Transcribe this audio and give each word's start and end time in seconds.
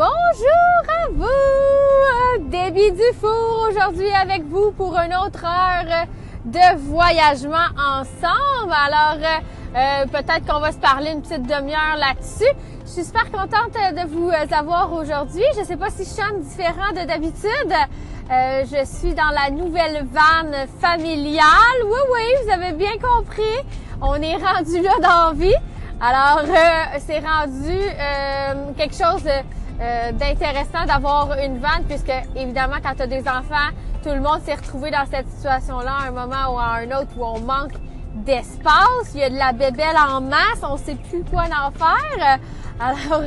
Bonjour 0.00 0.82
à 0.88 1.10
vous! 1.10 2.48
Déby 2.48 2.90
Dufour 2.92 3.66
aujourd'hui 3.68 4.10
avec 4.10 4.44
vous 4.44 4.72
pour 4.72 4.96
une 4.96 5.14
autre 5.14 5.44
heure 5.44 6.06
de 6.46 6.78
voyagement 6.78 7.68
ensemble. 7.76 8.72
Alors, 8.72 9.18
euh, 9.76 10.06
peut-être 10.06 10.46
qu'on 10.46 10.60
va 10.60 10.72
se 10.72 10.78
parler 10.78 11.10
une 11.10 11.20
petite 11.20 11.42
demi-heure 11.42 11.98
là-dessus. 11.98 12.50
Je 12.86 12.90
suis 12.90 13.04
super 13.04 13.30
contente 13.30 13.74
de 13.74 14.08
vous 14.08 14.30
avoir 14.50 14.90
aujourd'hui. 14.90 15.44
Je 15.54 15.60
ne 15.60 15.64
sais 15.66 15.76
pas 15.76 15.90
si 15.90 16.04
je 16.04 16.22
chante 16.22 16.40
différent 16.44 16.92
de 16.92 17.06
d'habitude. 17.06 17.74
Euh, 18.32 18.64
je 18.72 18.86
suis 18.86 19.12
dans 19.12 19.34
la 19.34 19.50
nouvelle 19.50 20.06
vanne 20.10 20.66
familiale. 20.80 21.44
Oui, 21.84 21.98
oui, 22.14 22.22
vous 22.46 22.52
avez 22.54 22.72
bien 22.72 22.96
compris. 23.02 23.42
On 24.00 24.14
est 24.14 24.36
rendu 24.36 24.80
là 24.80 24.92
dans 25.02 25.34
vie. 25.34 25.52
Alors, 26.00 26.40
euh, 26.48 26.98
c'est 27.06 27.18
rendu 27.18 27.78
quelque 28.78 28.94
chose 28.94 29.28
euh, 29.80 30.12
d'intéressant 30.12 30.84
d'avoir 30.86 31.38
une 31.38 31.58
vanne, 31.58 31.84
puisque 31.88 32.12
évidemment, 32.36 32.76
quand 32.82 32.94
tu 32.94 33.02
as 33.02 33.06
des 33.06 33.26
enfants, 33.26 33.70
tout 34.02 34.10
le 34.10 34.20
monde 34.20 34.40
s'est 34.44 34.54
retrouvé 34.54 34.90
dans 34.90 35.06
cette 35.10 35.26
situation-là 35.30 35.92
à 36.02 36.08
un 36.08 36.10
moment 36.10 36.54
ou 36.54 36.58
à 36.58 36.80
un 36.80 37.00
autre 37.00 37.10
où 37.16 37.24
on 37.24 37.40
manque 37.40 37.72
d'espace. 38.14 39.14
Il 39.14 39.20
y 39.20 39.24
a 39.24 39.30
de 39.30 39.38
la 39.38 39.52
bébelle 39.52 39.96
en 39.96 40.20
masse, 40.20 40.60
on 40.62 40.76
sait 40.76 40.96
plus 40.96 41.24
quoi 41.24 41.44
en 41.44 41.70
faire. 41.70 42.38
Alors, 42.78 43.22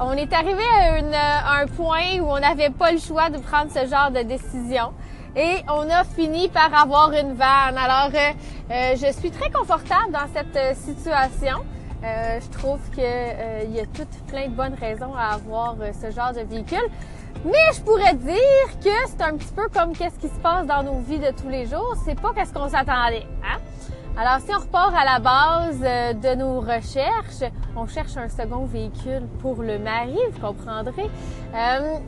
on 0.00 0.12
est 0.12 0.32
arrivé 0.32 0.64
à, 0.80 0.98
une, 0.98 1.14
un 1.14 1.66
point 1.68 2.18
où 2.20 2.28
on 2.28 2.40
n'avait 2.40 2.70
pas 2.70 2.90
le 2.90 2.98
choix 2.98 3.30
de 3.30 3.38
prendre 3.38 3.70
ce 3.70 3.86
genre 3.88 4.10
de 4.10 4.22
décision. 4.22 4.92
Et 5.36 5.62
on 5.68 5.88
a 5.90 6.02
fini 6.02 6.48
par 6.48 6.74
avoir 6.74 7.12
une 7.12 7.34
vanne. 7.34 7.78
Alors, 7.78 8.10
je 8.68 9.12
suis 9.12 9.30
très 9.30 9.50
confortable 9.50 10.10
dans 10.10 10.28
cette 10.32 10.76
situation. 10.76 11.58
Euh, 12.04 12.38
je 12.38 12.58
trouve 12.58 12.78
qu'il 12.94 13.02
euh, 13.04 13.64
y 13.70 13.80
a 13.80 13.86
toutes 13.86 14.26
plein 14.26 14.48
de 14.48 14.54
bonnes 14.54 14.74
raisons 14.74 15.14
à 15.14 15.34
avoir 15.34 15.76
euh, 15.80 15.90
ce 15.92 16.10
genre 16.10 16.34
de 16.34 16.40
véhicule. 16.40 16.86
Mais 17.46 17.72
je 17.74 17.80
pourrais 17.80 18.14
dire 18.14 18.78
que 18.82 18.90
c'est 19.06 19.22
un 19.22 19.36
petit 19.36 19.52
peu 19.54 19.68
comme 19.68 19.96
qu'est-ce 19.96 20.18
qui 20.18 20.28
se 20.28 20.38
passe 20.40 20.66
dans 20.66 20.82
nos 20.82 20.98
vies 20.98 21.18
de 21.18 21.30
tous 21.30 21.48
les 21.48 21.64
jours. 21.64 21.94
C'est 22.04 22.20
pas 22.20 22.32
qu'est-ce 22.34 22.52
qu'on 22.52 22.68
s'attendait. 22.68 23.26
Hein? 23.42 23.58
Alors, 24.18 24.38
si 24.40 24.54
on 24.54 24.60
repart 24.60 24.94
à 24.94 25.04
la 25.04 25.18
base 25.18 25.80
de 25.80 26.34
nos 26.36 26.60
recherches, 26.60 27.50
on 27.74 27.86
cherche 27.86 28.16
un 28.16 28.28
second 28.28 28.64
véhicule 28.66 29.22
pour 29.40 29.62
le 29.62 29.78
mari, 29.78 30.16
vous 30.30 30.40
comprendrez. 30.40 31.10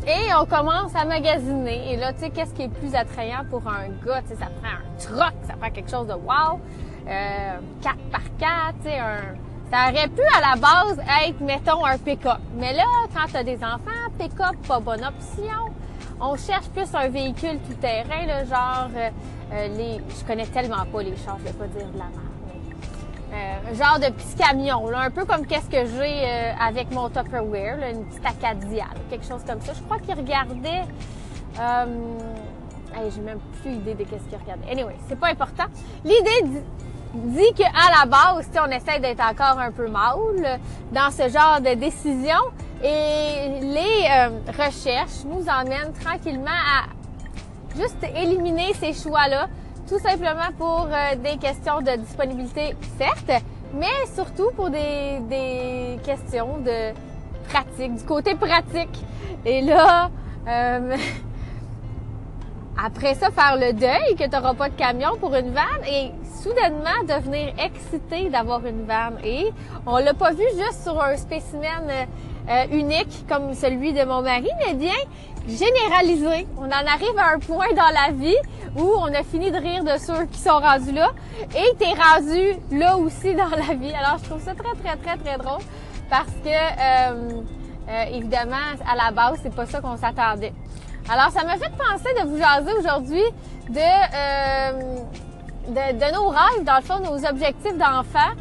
et 0.06 0.34
on 0.40 0.46
commence 0.46 0.94
à 0.94 1.04
magasiner. 1.04 1.92
Et 1.92 1.96
là, 1.96 2.12
tu 2.12 2.20
sais, 2.20 2.30
qu'est-ce 2.30 2.54
qui 2.54 2.62
est 2.62 2.68
plus 2.68 2.94
attrayant 2.94 3.44
pour 3.50 3.66
un 3.66 3.88
gars? 4.06 4.22
Tu 4.22 4.28
sais, 4.28 4.36
ça 4.36 4.46
prend 4.62 4.68
un 4.68 4.98
truck, 4.98 5.34
ça 5.48 5.54
prend 5.54 5.70
quelque 5.70 5.90
chose 5.90 6.06
de 6.06 6.14
wow. 6.14 6.60
4 7.82 7.96
par 8.12 8.20
4, 8.38 8.74
tu 8.78 8.88
sais, 8.88 8.98
un 8.98 9.45
ça 9.70 9.90
aurait 9.90 10.08
pu 10.08 10.22
à 10.34 10.40
la 10.40 10.60
base 10.60 10.98
être, 11.26 11.40
mettons, 11.40 11.84
un 11.84 11.98
pick-up. 11.98 12.38
Mais 12.56 12.72
là, 12.72 12.84
quand 13.14 13.26
tu 13.28 13.36
as 13.36 13.44
des 13.44 13.56
enfants, 13.56 14.10
pick-up, 14.18 14.56
pas 14.66 14.78
bonne 14.80 15.04
option. 15.04 15.72
On 16.20 16.36
cherche 16.36 16.68
plus 16.68 16.94
un 16.94 17.08
véhicule 17.08 17.58
tout-terrain, 17.68 18.26
là, 18.26 18.44
genre 18.44 18.88
euh, 18.96 19.10
euh, 19.52 19.68
les. 19.76 20.00
Je 20.18 20.24
connais 20.24 20.46
tellement 20.46 20.84
pas 20.90 21.02
les 21.02 21.16
chars, 21.16 21.36
je 21.40 21.44
vais 21.44 21.52
pas 21.52 21.66
dire 21.66 21.86
de 21.88 21.98
la 21.98 22.04
marque. 22.04 22.14
Euh, 23.34 23.74
genre 23.74 23.98
de 23.98 24.12
petit 24.12 24.34
camion, 24.36 24.88
un 24.94 25.10
peu 25.10 25.24
comme 25.24 25.44
qu'est-ce 25.46 25.68
que 25.68 25.84
j'ai 25.84 26.24
avec 26.58 26.90
mon 26.92 27.10
Tupperware, 27.10 27.78
une 27.90 28.06
petite 28.06 28.24
Acadia, 28.24 28.86
quelque 29.10 29.26
chose 29.26 29.42
comme 29.46 29.60
ça. 29.60 29.72
Je 29.74 29.82
crois 29.82 29.98
qu'il 29.98 30.14
regardait. 30.14 30.84
J'ai 33.14 33.20
même 33.20 33.40
plus 33.60 33.72
idée 33.72 33.92
de 33.94 34.04
qu'est-ce 34.04 34.24
qu'il 34.24 34.38
regardait. 34.38 34.70
Anyway, 34.70 34.96
c'est 35.06 35.18
pas 35.20 35.28
important. 35.28 35.64
L'idée 36.02 36.62
dit 37.24 37.52
qu'à 37.54 37.70
la 37.98 38.06
base, 38.06 38.48
on 38.56 38.70
essaie 38.70 39.00
d'être 39.00 39.20
encore 39.20 39.58
un 39.58 39.70
peu 39.70 39.88
mâle 39.88 40.60
dans 40.92 41.10
ce 41.10 41.28
genre 41.28 41.60
de 41.60 41.74
décision 41.74 42.40
et 42.82 43.60
les 43.62 44.06
euh, 44.10 44.28
recherches 44.48 45.24
nous 45.24 45.44
emmènent 45.48 45.92
tranquillement 46.04 46.50
à 46.50 47.76
juste 47.76 48.04
éliminer 48.14 48.74
ces 48.74 48.92
choix-là, 48.92 49.48
tout 49.88 49.98
simplement 49.98 50.50
pour 50.58 50.88
euh, 50.90 51.16
des 51.16 51.38
questions 51.38 51.80
de 51.80 51.96
disponibilité, 51.96 52.74
certes, 52.98 53.42
mais 53.74 54.06
surtout 54.14 54.50
pour 54.54 54.70
des, 54.70 55.20
des 55.28 55.98
questions 56.04 56.58
de 56.58 56.92
pratique, 57.48 57.94
du 57.94 58.04
côté 58.04 58.34
pratique. 58.34 59.04
Et 59.44 59.62
là, 59.62 60.10
euh, 60.48 60.96
après 62.84 63.14
ça, 63.14 63.30
faire 63.30 63.56
le 63.56 63.72
deuil 63.72 64.16
que 64.16 64.24
tu 64.24 64.30
n'auras 64.30 64.54
pas 64.54 64.68
de 64.68 64.74
camion 64.74 65.16
pour 65.18 65.34
une 65.34 65.52
vanne 65.52 65.84
et 65.88 66.12
soudainement 66.46 67.02
devenir 67.06 67.52
excité 67.58 68.28
d'avoir 68.28 68.64
une 68.64 68.84
vanne. 68.86 69.18
Et 69.24 69.52
on 69.86 69.98
l'a 69.98 70.14
pas 70.14 70.32
vu 70.32 70.44
juste 70.56 70.82
sur 70.84 71.02
un 71.02 71.16
spécimen 71.16 71.90
euh, 72.48 72.64
unique 72.70 73.26
comme 73.28 73.52
celui 73.54 73.92
de 73.92 74.04
mon 74.04 74.22
mari, 74.22 74.48
mais 74.64 74.74
bien 74.74 74.94
généralisé. 75.48 76.46
On 76.56 76.66
en 76.66 76.70
arrive 76.70 77.18
à 77.18 77.34
un 77.34 77.38
point 77.38 77.72
dans 77.74 77.92
la 77.92 78.12
vie 78.12 78.36
où 78.76 78.92
on 78.98 79.12
a 79.12 79.22
fini 79.22 79.50
de 79.50 79.56
rire 79.56 79.84
de 79.84 79.98
ceux 79.98 80.24
qui 80.26 80.38
sont 80.38 80.58
rendus 80.58 80.92
là 80.92 81.10
et 81.54 81.74
t'es 81.76 81.94
rendu 81.94 82.56
là 82.72 82.96
aussi 82.96 83.34
dans 83.34 83.48
la 83.48 83.74
vie. 83.74 83.92
Alors 83.92 84.18
je 84.18 84.28
trouve 84.28 84.42
ça 84.42 84.54
très 84.54 84.74
très 84.82 84.96
très 84.96 85.16
très 85.16 85.38
drôle 85.38 85.62
parce 86.10 86.32
que 86.44 86.48
euh, 86.48 87.42
euh, 87.88 88.04
évidemment 88.12 88.56
à 88.88 88.96
la 88.96 89.12
base 89.12 89.38
c'est 89.42 89.54
pas 89.54 89.66
ça 89.66 89.80
qu'on 89.80 89.96
s'attendait. 89.96 90.52
Alors 91.08 91.30
ça 91.30 91.44
m'a 91.44 91.56
fait 91.56 91.70
penser 91.70 92.12
de 92.20 92.28
vous 92.28 92.38
jaser 92.38 92.72
aujourd'hui 92.78 93.22
de 93.68 95.25
euh, 95.68 95.92
de, 95.92 96.14
nos 96.14 96.28
rêves, 96.28 96.64
dans 96.64 96.76
le 96.76 96.82
fond, 96.82 97.00
nos 97.00 97.26
objectifs 97.26 97.76
d'enfant, 97.76 98.32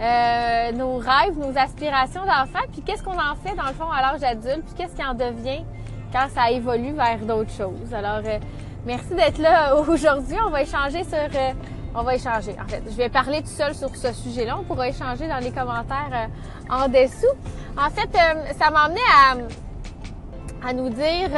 euh, 0.00 0.72
nos 0.72 0.96
rêves, 0.96 1.38
nos 1.38 1.56
aspirations 1.56 2.22
d'enfant, 2.22 2.64
puis 2.72 2.82
qu'est-ce 2.82 3.02
qu'on 3.02 3.12
en 3.12 3.36
fait 3.36 3.54
dans 3.54 3.66
le 3.68 3.74
fond 3.74 3.88
à 3.90 4.02
l'âge 4.02 4.24
adulte, 4.24 4.64
puis 4.66 4.74
qu'est-ce 4.76 4.96
qui 4.96 5.04
en 5.04 5.14
devient 5.14 5.64
quand 6.12 6.26
ça 6.34 6.50
évolue 6.50 6.92
vers 6.92 7.18
d'autres 7.18 7.52
choses. 7.52 7.94
Alors, 7.94 8.20
euh, 8.24 8.38
merci 8.84 9.14
d'être 9.14 9.38
là 9.38 9.76
aujourd'hui. 9.88 10.36
On 10.44 10.50
va 10.50 10.62
échanger 10.62 11.04
sur... 11.04 11.18
Euh, 11.18 11.52
on 11.94 12.02
va 12.02 12.16
échanger. 12.16 12.56
En 12.60 12.68
fait, 12.68 12.82
je 12.86 12.96
vais 12.96 13.08
parler 13.08 13.40
tout 13.40 13.48
seul 13.48 13.72
sur 13.72 13.94
ce 13.94 14.12
sujet-là. 14.12 14.56
On 14.58 14.64
pourra 14.64 14.88
échanger 14.88 15.28
dans 15.28 15.38
les 15.38 15.52
commentaires 15.52 16.28
en 16.68 16.88
dessous. 16.88 17.32
En 17.78 17.88
fait, 17.88 18.10
ça 18.58 18.70
m'a 18.72 18.86
amené 18.86 19.00
à, 19.16 20.68
à 20.68 20.72
nous 20.72 20.88
dire 20.88 21.30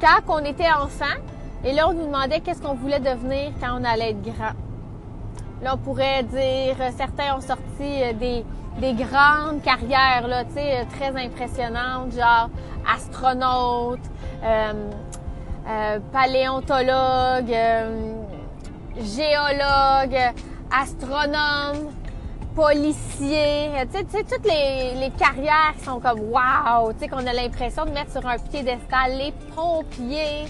quand 0.00 0.20
on 0.28 0.44
était 0.44 0.70
enfant, 0.70 1.16
et 1.64 1.72
là, 1.72 1.88
on 1.88 1.92
nous 1.92 2.06
demandait 2.06 2.40
qu'est-ce 2.40 2.62
qu'on 2.62 2.74
voulait 2.74 3.00
devenir 3.00 3.52
quand 3.60 3.80
on 3.80 3.84
allait 3.84 4.10
être 4.10 4.22
grand. 4.22 4.52
Là, 5.62 5.74
on 5.74 5.78
pourrait 5.78 6.22
dire, 6.22 6.76
euh, 6.80 6.90
certains 6.96 7.36
ont 7.36 7.40
sorti 7.40 7.62
euh, 7.80 8.12
des, 8.12 8.44
des 8.80 8.92
grandes 8.94 9.60
carrières, 9.62 10.28
là, 10.28 10.44
tu 10.44 10.52
sais, 10.54 10.78
euh, 10.78 10.84
très 10.96 11.08
impressionnantes, 11.08 12.12
genre 12.12 12.48
astronaute, 12.88 13.98
paléontologue, 16.12 17.54
géologue, 18.96 20.32
astronome, 20.70 21.90
policier, 22.54 23.70
tu 23.92 23.98
sais, 24.10 24.22
toutes 24.22 24.46
les, 24.46 24.94
les, 24.94 25.10
carrières 25.10 25.74
qui 25.76 25.84
sont 25.84 25.98
comme 25.98 26.20
wow, 26.20 26.92
tu 26.92 27.00
sais, 27.00 27.08
qu'on 27.08 27.26
a 27.26 27.32
l'impression 27.32 27.84
de 27.84 27.90
mettre 27.90 28.12
sur 28.12 28.26
un 28.26 28.38
piédestal, 28.38 29.18
les 29.18 29.32
pompiers, 29.54 30.46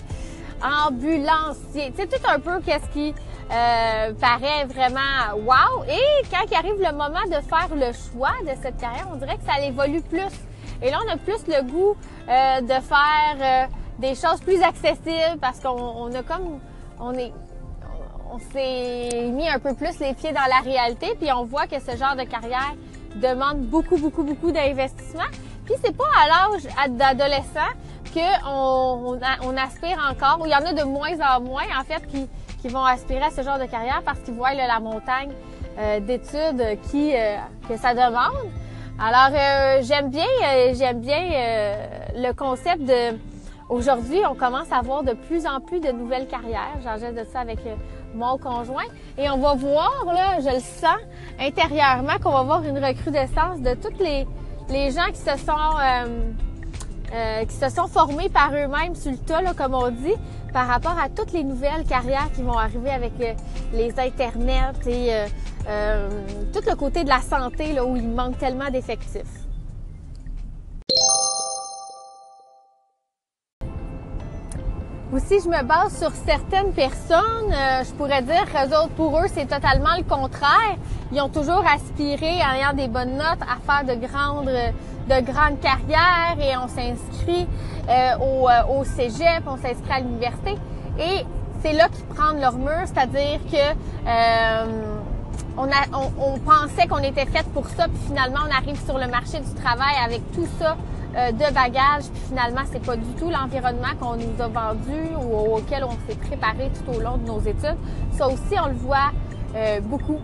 ambulancier. 0.62 1.92
C'est 1.96 2.08
tout 2.08 2.26
un 2.28 2.38
peu 2.38 2.60
qu'est-ce 2.60 2.88
qui 2.92 3.14
euh, 3.50 4.12
paraît 4.14 4.64
vraiment 4.66 5.36
wow. 5.36 5.84
Et 5.88 6.26
quand 6.30 6.44
il 6.50 6.54
arrive 6.54 6.78
le 6.78 6.92
moment 6.92 7.24
de 7.26 7.40
faire 7.46 7.68
le 7.74 7.92
choix 7.92 8.34
de 8.42 8.52
cette 8.62 8.78
carrière, 8.78 9.08
on 9.12 9.16
dirait 9.16 9.36
que 9.36 9.44
ça 9.44 9.60
évolue 9.64 10.02
plus. 10.02 10.32
Et 10.82 10.90
là, 10.90 10.98
on 11.06 11.12
a 11.12 11.16
plus 11.16 11.46
le 11.46 11.62
goût 11.62 11.96
euh, 12.28 12.60
de 12.60 12.82
faire 12.82 13.36
euh, 13.40 13.66
des 13.98 14.14
choses 14.14 14.40
plus 14.40 14.62
accessibles 14.62 15.38
parce 15.40 15.60
qu'on 15.60 16.14
a 16.14 16.22
comme 16.22 16.60
on 17.00 17.12
est 17.14 17.32
on 18.30 18.38
s'est 18.52 19.30
mis 19.30 19.48
un 19.48 19.58
peu 19.58 19.74
plus 19.74 19.98
les 20.00 20.12
pieds 20.12 20.32
dans 20.32 20.46
la 20.48 20.60
réalité, 20.62 21.14
puis 21.18 21.32
on 21.32 21.44
voit 21.44 21.66
que 21.66 21.80
ce 21.80 21.96
genre 21.96 22.14
de 22.14 22.24
carrière 22.24 22.74
demande 23.16 23.60
beaucoup, 23.62 23.96
beaucoup, 23.96 24.22
beaucoup 24.22 24.52
d'investissement. 24.52 25.30
Puis 25.64 25.74
c'est 25.82 25.96
pas 25.96 26.04
à 26.22 26.28
l'âge 26.28 26.90
d'adolescent 26.90 27.72
qu'on 28.12 29.18
on, 29.42 29.56
aspire 29.56 29.98
encore, 30.10 30.46
il 30.46 30.50
y 30.50 30.54
en 30.54 30.64
a 30.64 30.72
de 30.72 30.84
moins 30.84 31.18
en 31.20 31.40
moins, 31.40 31.64
en 31.78 31.84
fait, 31.84 32.06
qui, 32.06 32.28
qui 32.60 32.68
vont 32.68 32.84
aspirer 32.84 33.22
à 33.22 33.30
ce 33.30 33.42
genre 33.42 33.58
de 33.58 33.66
carrière 33.66 34.02
parce 34.04 34.18
qu'ils 34.20 34.34
voient 34.34 34.54
la 34.54 34.80
montagne 34.80 35.30
euh, 35.78 36.00
d'études 36.00 36.80
qui 36.90 37.14
euh, 37.14 37.36
que 37.68 37.76
ça 37.76 37.94
demande. 37.94 38.50
Alors, 38.98 39.30
euh, 39.32 39.80
j'aime 39.82 40.10
bien, 40.10 40.26
j'aime 40.72 41.00
bien 41.00 41.76
le 42.16 42.32
concept 42.32 42.82
de... 42.82 43.16
Aujourd'hui, 43.68 44.20
on 44.28 44.34
commence 44.34 44.72
à 44.72 44.80
voir 44.80 45.04
de 45.04 45.12
plus 45.12 45.46
en 45.46 45.60
plus 45.60 45.78
de 45.78 45.92
nouvelles 45.92 46.26
carrières. 46.26 46.74
J'en 46.82 46.96
de 46.96 47.24
ça 47.32 47.40
avec 47.40 47.58
mon 48.14 48.38
conjoint. 48.38 48.86
Et 49.16 49.30
on 49.30 49.38
va 49.38 49.54
voir, 49.54 50.04
là, 50.06 50.40
je 50.40 50.52
le 50.54 50.60
sens 50.60 50.98
intérieurement, 51.38 52.18
qu'on 52.20 52.32
va 52.32 52.42
voir 52.42 52.64
une 52.64 52.84
recrudescence 52.84 53.60
de 53.60 53.74
toutes 53.74 54.00
les, 54.00 54.26
les 54.70 54.90
gens 54.90 55.06
qui 55.12 55.18
se 55.18 55.36
sont 55.36 55.52
euh, 57.12 57.44
qui 57.46 57.56
se 57.56 57.68
sont 57.70 57.86
formés 57.86 58.28
par 58.28 58.52
eux-mêmes 58.52 58.94
sur 58.94 59.10
le 59.10 59.18
tas, 59.18 59.40
là, 59.40 59.54
comme 59.56 59.74
on 59.74 59.90
dit, 59.90 60.14
par 60.52 60.66
rapport 60.66 60.98
à 60.98 61.08
toutes 61.08 61.32
les 61.32 61.42
nouvelles 61.42 61.84
carrières 61.84 62.30
qui 62.34 62.42
vont 62.42 62.58
arriver 62.58 62.90
avec 62.90 63.12
euh, 63.20 63.32
les 63.72 63.98
internets 63.98 64.86
et 64.86 65.26
euh, 65.68 66.08
tout 66.52 66.60
le 66.68 66.74
côté 66.76 67.04
de 67.04 67.08
la 67.08 67.20
santé 67.20 67.80
où 67.80 67.96
il 67.96 68.08
manque 68.08 68.38
tellement 68.38 68.70
d'effectifs. 68.70 69.37
Aussi, 75.10 75.40
je 75.42 75.48
me 75.48 75.62
base 75.62 75.98
sur 75.98 76.10
certaines 76.26 76.72
personnes. 76.74 77.50
Euh, 77.50 77.82
je 77.82 77.90
pourrais 77.94 78.20
dire 78.20 78.44
que 78.44 78.66
autres, 78.74 78.92
pour 78.94 79.18
eux, 79.18 79.26
c'est 79.32 79.46
totalement 79.46 79.96
le 79.96 80.04
contraire. 80.04 80.76
Ils 81.10 81.22
ont 81.22 81.30
toujours 81.30 81.64
aspiré, 81.66 82.42
en 82.42 82.54
ayant 82.54 82.74
des 82.74 82.88
bonnes 82.88 83.16
notes, 83.16 83.40
à 83.40 83.56
faire 83.64 83.84
de 83.86 83.98
grandes, 83.98 84.50
de 84.50 85.20
grandes 85.24 85.60
carrières 85.60 86.36
et 86.38 86.54
on 86.58 86.68
s'inscrit 86.68 87.48
euh, 87.88 88.18
au, 88.18 88.50
euh, 88.50 88.78
au 88.80 88.84
cégep, 88.84 89.44
on 89.46 89.56
s'inscrit 89.56 89.92
à 89.92 90.00
l'université. 90.00 90.58
Et 90.98 91.24
c'est 91.62 91.72
là 91.72 91.88
qu'ils 91.88 92.04
prennent 92.04 92.42
leur 92.42 92.58
mur, 92.58 92.82
c'est-à-dire 92.84 93.40
que 93.50 94.68
on, 95.56 95.64
a, 95.64 95.98
on, 95.98 96.34
on 96.34 96.38
pensait 96.38 96.86
qu'on 96.86 96.98
était 96.98 97.26
fait 97.26 97.46
pour 97.54 97.66
ça, 97.68 97.88
puis 97.88 97.98
finalement, 98.08 98.40
on 98.46 98.54
arrive 98.54 98.78
sur 98.84 98.98
le 98.98 99.08
marché 99.08 99.40
du 99.40 99.54
travail 99.54 99.94
avec 100.04 100.20
tout 100.32 100.46
ça 100.60 100.76
euh, 101.16 101.32
de 101.32 101.54
bagages, 101.54 102.04
finalement, 102.28 102.60
c'est 102.70 102.84
pas 102.84 102.96
du 102.96 103.10
tout 103.14 103.30
l'environnement 103.30 103.94
qu'on 103.98 104.16
nous 104.16 104.40
a 104.40 104.48
vendu 104.48 105.14
ou 105.18 105.56
auquel 105.56 105.84
on 105.84 105.92
s'est 106.06 106.18
préparé 106.18 106.70
tout 106.74 106.92
au 106.92 107.00
long 107.00 107.16
de 107.16 107.26
nos 107.26 107.40
études. 107.40 107.76
Ça 108.12 108.26
aussi, 108.26 108.56
on 108.62 108.68
le 108.68 108.74
voit 108.74 109.10
euh, 109.56 109.80
beaucoup. 109.80 110.18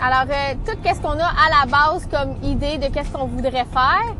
Alors, 0.00 0.26
euh, 0.30 0.54
tout 0.64 0.78
ce 0.84 1.00
qu'on 1.00 1.18
a 1.18 1.26
à 1.26 1.66
la 1.66 1.66
base 1.66 2.06
comme 2.06 2.36
idée 2.44 2.78
de 2.78 2.86
qu'est-ce 2.86 3.10
qu'on 3.10 3.26
voudrait 3.26 3.66
faire, 3.66 4.14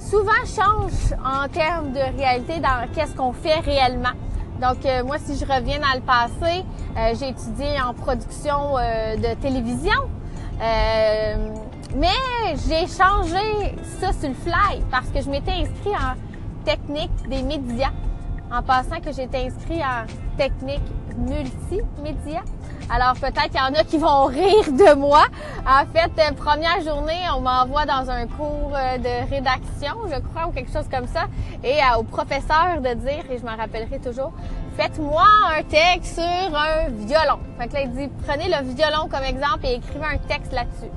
souvent 0.00 0.30
change 0.46 1.14
en 1.22 1.46
termes 1.48 1.92
de 1.92 2.18
réalité 2.18 2.58
dans 2.60 2.90
qu'est-ce 2.94 3.14
qu'on 3.14 3.34
fait 3.34 3.60
réellement. 3.60 4.16
Donc, 4.62 4.78
moi, 5.06 5.16
si 5.18 5.38
je 5.38 5.44
reviens 5.44 5.78
dans 5.78 5.94
le 5.94 6.02
passé, 6.02 6.64
j'ai 7.18 7.28
étudié 7.30 7.80
en 7.80 7.94
production 7.94 8.74
de 8.74 9.34
télévision. 9.40 10.02
Mais 11.94 12.56
j'ai 12.68 12.86
changé 12.86 13.74
ça 14.00 14.12
sur 14.12 14.28
le 14.28 14.34
fly 14.34 14.82
parce 14.90 15.08
que 15.08 15.20
je 15.20 15.28
m'étais 15.28 15.52
inscrit 15.52 15.94
en 15.94 16.14
technique 16.64 17.10
des 17.28 17.42
médias. 17.42 17.92
En 18.52 18.62
passant 18.62 19.00
que 19.00 19.12
j'étais 19.12 19.46
inscrit 19.46 19.80
en 19.80 20.06
technique 20.36 20.82
multimédia. 21.16 22.42
Alors 22.88 23.14
peut-être 23.14 23.50
qu'il 23.50 23.60
y 23.60 23.62
en 23.62 23.74
a 23.74 23.84
qui 23.84 23.98
vont 23.98 24.24
rire 24.24 24.66
de 24.66 24.94
moi. 24.94 25.22
En 25.64 25.86
fait, 25.86 26.10
euh, 26.18 26.32
première 26.34 26.80
journée, 26.82 27.20
on 27.36 27.40
m'envoie 27.40 27.86
dans 27.86 28.10
un 28.10 28.26
cours 28.26 28.72
euh, 28.74 28.98
de 28.98 29.30
rédaction, 29.30 29.94
je 30.12 30.18
crois, 30.20 30.48
ou 30.48 30.50
quelque 30.50 30.72
chose 30.72 30.88
comme 30.90 31.06
ça, 31.06 31.26
et 31.62 31.74
euh, 31.74 31.98
au 31.98 32.02
professeur 32.02 32.80
de 32.80 32.94
dire, 32.94 33.24
et 33.30 33.38
je 33.38 33.44
m'en 33.44 33.56
rappellerai 33.56 34.00
toujours, 34.00 34.32
faites-moi 34.76 35.24
un 35.56 35.62
texte 35.62 36.16
sur 36.16 36.24
un 36.24 36.88
violon. 36.88 37.38
Fait 37.58 37.68
que 37.68 37.74
là, 37.74 37.80
il 37.82 37.92
dit, 37.92 38.10
prenez 38.26 38.48
le 38.48 38.74
violon 38.74 39.08
comme 39.08 39.24
exemple 39.24 39.66
et 39.66 39.74
écrivez 39.74 40.06
un 40.06 40.18
texte 40.18 40.52
là-dessus. 40.52 40.90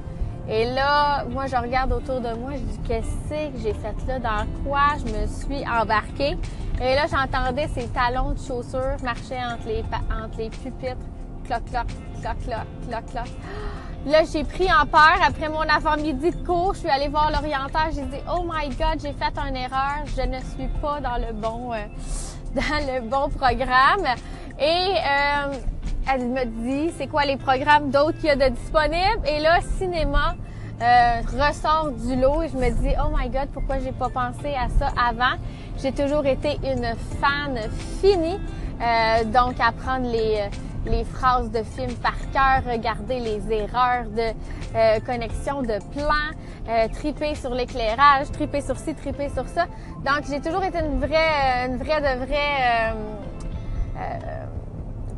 Et 0.49 0.65
là, 0.65 1.23
moi, 1.29 1.47
je 1.47 1.55
regarde 1.55 1.91
autour 1.93 2.19
de 2.19 2.33
moi, 2.33 2.51
je 2.53 2.59
dis, 2.59 2.79
qu'est-ce 2.85 3.29
que 3.29 3.57
j'ai 3.59 3.73
fait 3.73 3.95
là? 4.07 4.19
Dans 4.19 4.63
quoi 4.63 4.97
je 4.97 5.05
me 5.05 5.25
suis 5.27 5.65
embarquée? 5.67 6.37
Et 6.81 6.95
là, 6.95 7.05
j'entendais 7.09 7.67
ces 7.69 7.87
talons 7.87 8.31
de 8.31 8.39
chaussures 8.39 8.97
marcher 9.03 9.37
entre 9.37 9.67
les, 9.67 9.83
entre 10.11 10.37
les 10.37 10.49
pupitres. 10.49 10.97
Cloc, 11.45 11.63
cloc, 11.65 11.87
cloc, 12.21 12.37
cloc, 12.43 12.65
cloc, 12.89 13.05
cloc. 13.11 13.27
Là, 14.05 14.23
j'ai 14.31 14.43
pris 14.43 14.67
en 14.71 14.85
peur. 14.85 15.17
Après 15.25 15.47
mon 15.47 15.61
avant-midi 15.61 16.31
de 16.31 16.45
cours, 16.45 16.73
je 16.73 16.79
suis 16.79 16.89
allée 16.89 17.07
voir 17.07 17.31
l'orienteur. 17.31 17.87
J'ai 17.93 18.01
dit, 18.01 18.21
oh 18.29 18.43
my 18.43 18.67
God, 18.69 18.99
j'ai 19.01 19.13
fait 19.13 19.39
une 19.47 19.55
erreur. 19.55 20.03
Je 20.05 20.21
ne 20.23 20.39
suis 20.39 20.67
pas 20.81 20.99
dans 20.99 21.25
le 21.25 21.31
bon, 21.31 21.71
euh, 21.71 21.85
dans 22.53 22.93
le 22.93 23.01
bon 23.07 23.29
programme. 23.29 24.05
Et 24.59 24.93
euh, 24.97 25.53
elle 26.11 26.27
me 26.27 26.45
dit 26.45 26.91
c'est 26.97 27.07
quoi 27.07 27.25
les 27.25 27.37
programmes 27.37 27.89
d'autres 27.91 28.17
qu'il 28.17 28.25
y 28.25 28.29
a 28.29 28.35
de 28.35 28.49
disponibles? 28.49 29.27
Et 29.27 29.39
là, 29.39 29.59
cinéma 29.77 30.35
euh, 30.81 31.21
ressort 31.37 31.91
du 31.91 32.15
lot 32.15 32.43
et 32.43 32.49
je 32.49 32.57
me 32.57 32.69
dis 32.69 32.93
oh 32.99 33.09
my 33.15 33.29
god, 33.29 33.49
pourquoi 33.53 33.79
j'ai 33.79 33.91
pas 33.91 34.09
pensé 34.09 34.53
à 34.55 34.69
ça 34.79 34.91
avant? 34.97 35.37
J'ai 35.81 35.91
toujours 35.91 36.25
été 36.25 36.59
une 36.63 36.93
fan 37.19 37.57
finie, 38.01 38.39
euh, 38.81 39.23
donc 39.25 39.59
apprendre 39.59 40.11
les 40.11 40.49
les 40.85 41.05
phrases 41.05 41.49
de 41.49 41.63
films 41.63 41.95
par 41.95 42.17
cœur, 42.33 42.69
regarder 42.69 43.19
les 43.19 43.51
erreurs 43.51 44.03
de 44.05 44.33
euh, 44.75 44.99
connexion 45.05 45.61
de 45.61 45.79
plans, 45.93 46.33
euh, 46.67 46.87
triper 46.89 47.35
sur 47.35 47.51
l'éclairage, 47.51 48.29
triper 48.33 48.61
sur 48.61 48.77
ci, 48.77 48.93
triper 48.93 49.29
sur 49.29 49.47
ça. 49.47 49.65
Donc 50.05 50.25
j'ai 50.29 50.41
toujours 50.41 50.63
été 50.63 50.79
une 50.79 50.99
vraie, 50.99 51.67
une 51.67 51.77
vraie 51.77 52.01
de 52.01 52.25
vraie 52.25 52.91
euh, 53.97 54.45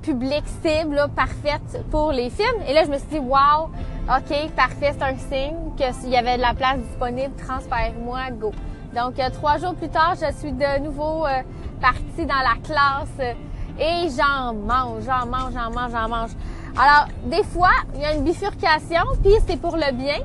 public 0.05 0.43
cible 0.61 1.07
parfaite 1.15 1.83
pour 1.89 2.11
les 2.11 2.29
films. 2.29 2.61
Et 2.67 2.73
là, 2.73 2.83
je 2.83 2.91
me 2.91 2.97
suis 2.97 3.07
dit, 3.07 3.19
wow, 3.19 3.69
OK, 4.07 4.51
parfait, 4.55 4.93
c'est 4.93 5.03
un 5.03 5.17
signe 5.17 5.75
qu'il 5.75 6.09
y 6.09 6.17
avait 6.17 6.37
de 6.37 6.41
la 6.41 6.53
place 6.53 6.77
disponible, 6.77 7.33
transfère-moi, 7.35 8.29
go. 8.31 8.51
Donc, 8.93 9.19
euh, 9.19 9.29
trois 9.31 9.57
jours 9.57 9.73
plus 9.73 9.89
tard, 9.89 10.13
je 10.15 10.31
suis 10.37 10.51
de 10.51 10.79
nouveau 10.79 11.25
euh, 11.25 11.41
partie 11.81 12.25
dans 12.25 12.35
la 12.35 12.55
classe 12.63 13.09
euh, 13.19 13.33
et 13.79 14.09
j'en 14.15 14.53
mange, 14.53 15.03
j'en 15.05 15.25
mange, 15.25 15.53
j'en 15.53 15.71
mange, 15.71 15.91
j'en 15.91 16.07
mange. 16.07 16.29
Alors, 16.77 17.07
des 17.25 17.43
fois, 17.43 17.71
il 17.95 18.01
y 18.01 18.05
a 18.05 18.13
une 18.13 18.23
bifurcation, 18.23 19.03
puis 19.23 19.33
c'est 19.47 19.59
pour 19.59 19.75
le 19.75 19.91
bien. 19.91 20.19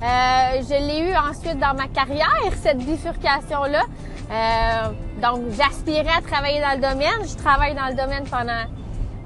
je 0.00 0.86
l'ai 0.86 1.10
eu 1.10 1.14
ensuite 1.14 1.58
dans 1.58 1.74
ma 1.74 1.86
carrière, 1.88 2.52
cette 2.62 2.78
bifurcation-là. 2.78 3.82
donc, 5.22 5.42
j'aspirais 5.50 6.16
à 6.16 6.22
travailler 6.22 6.60
dans 6.60 6.74
le 6.74 6.94
domaine. 6.94 7.28
Je 7.28 7.36
travaille 7.36 7.74
dans 7.74 7.88
le 7.88 7.94
domaine 7.94 8.24
pendant 8.24 8.64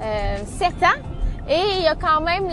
euh, 0.00 0.36
7 0.58 0.68
ans. 0.82 1.02
Et 1.48 1.60
il 1.78 1.82
y 1.82 1.88
a 1.88 1.96
quand 1.96 2.20
même 2.20 2.48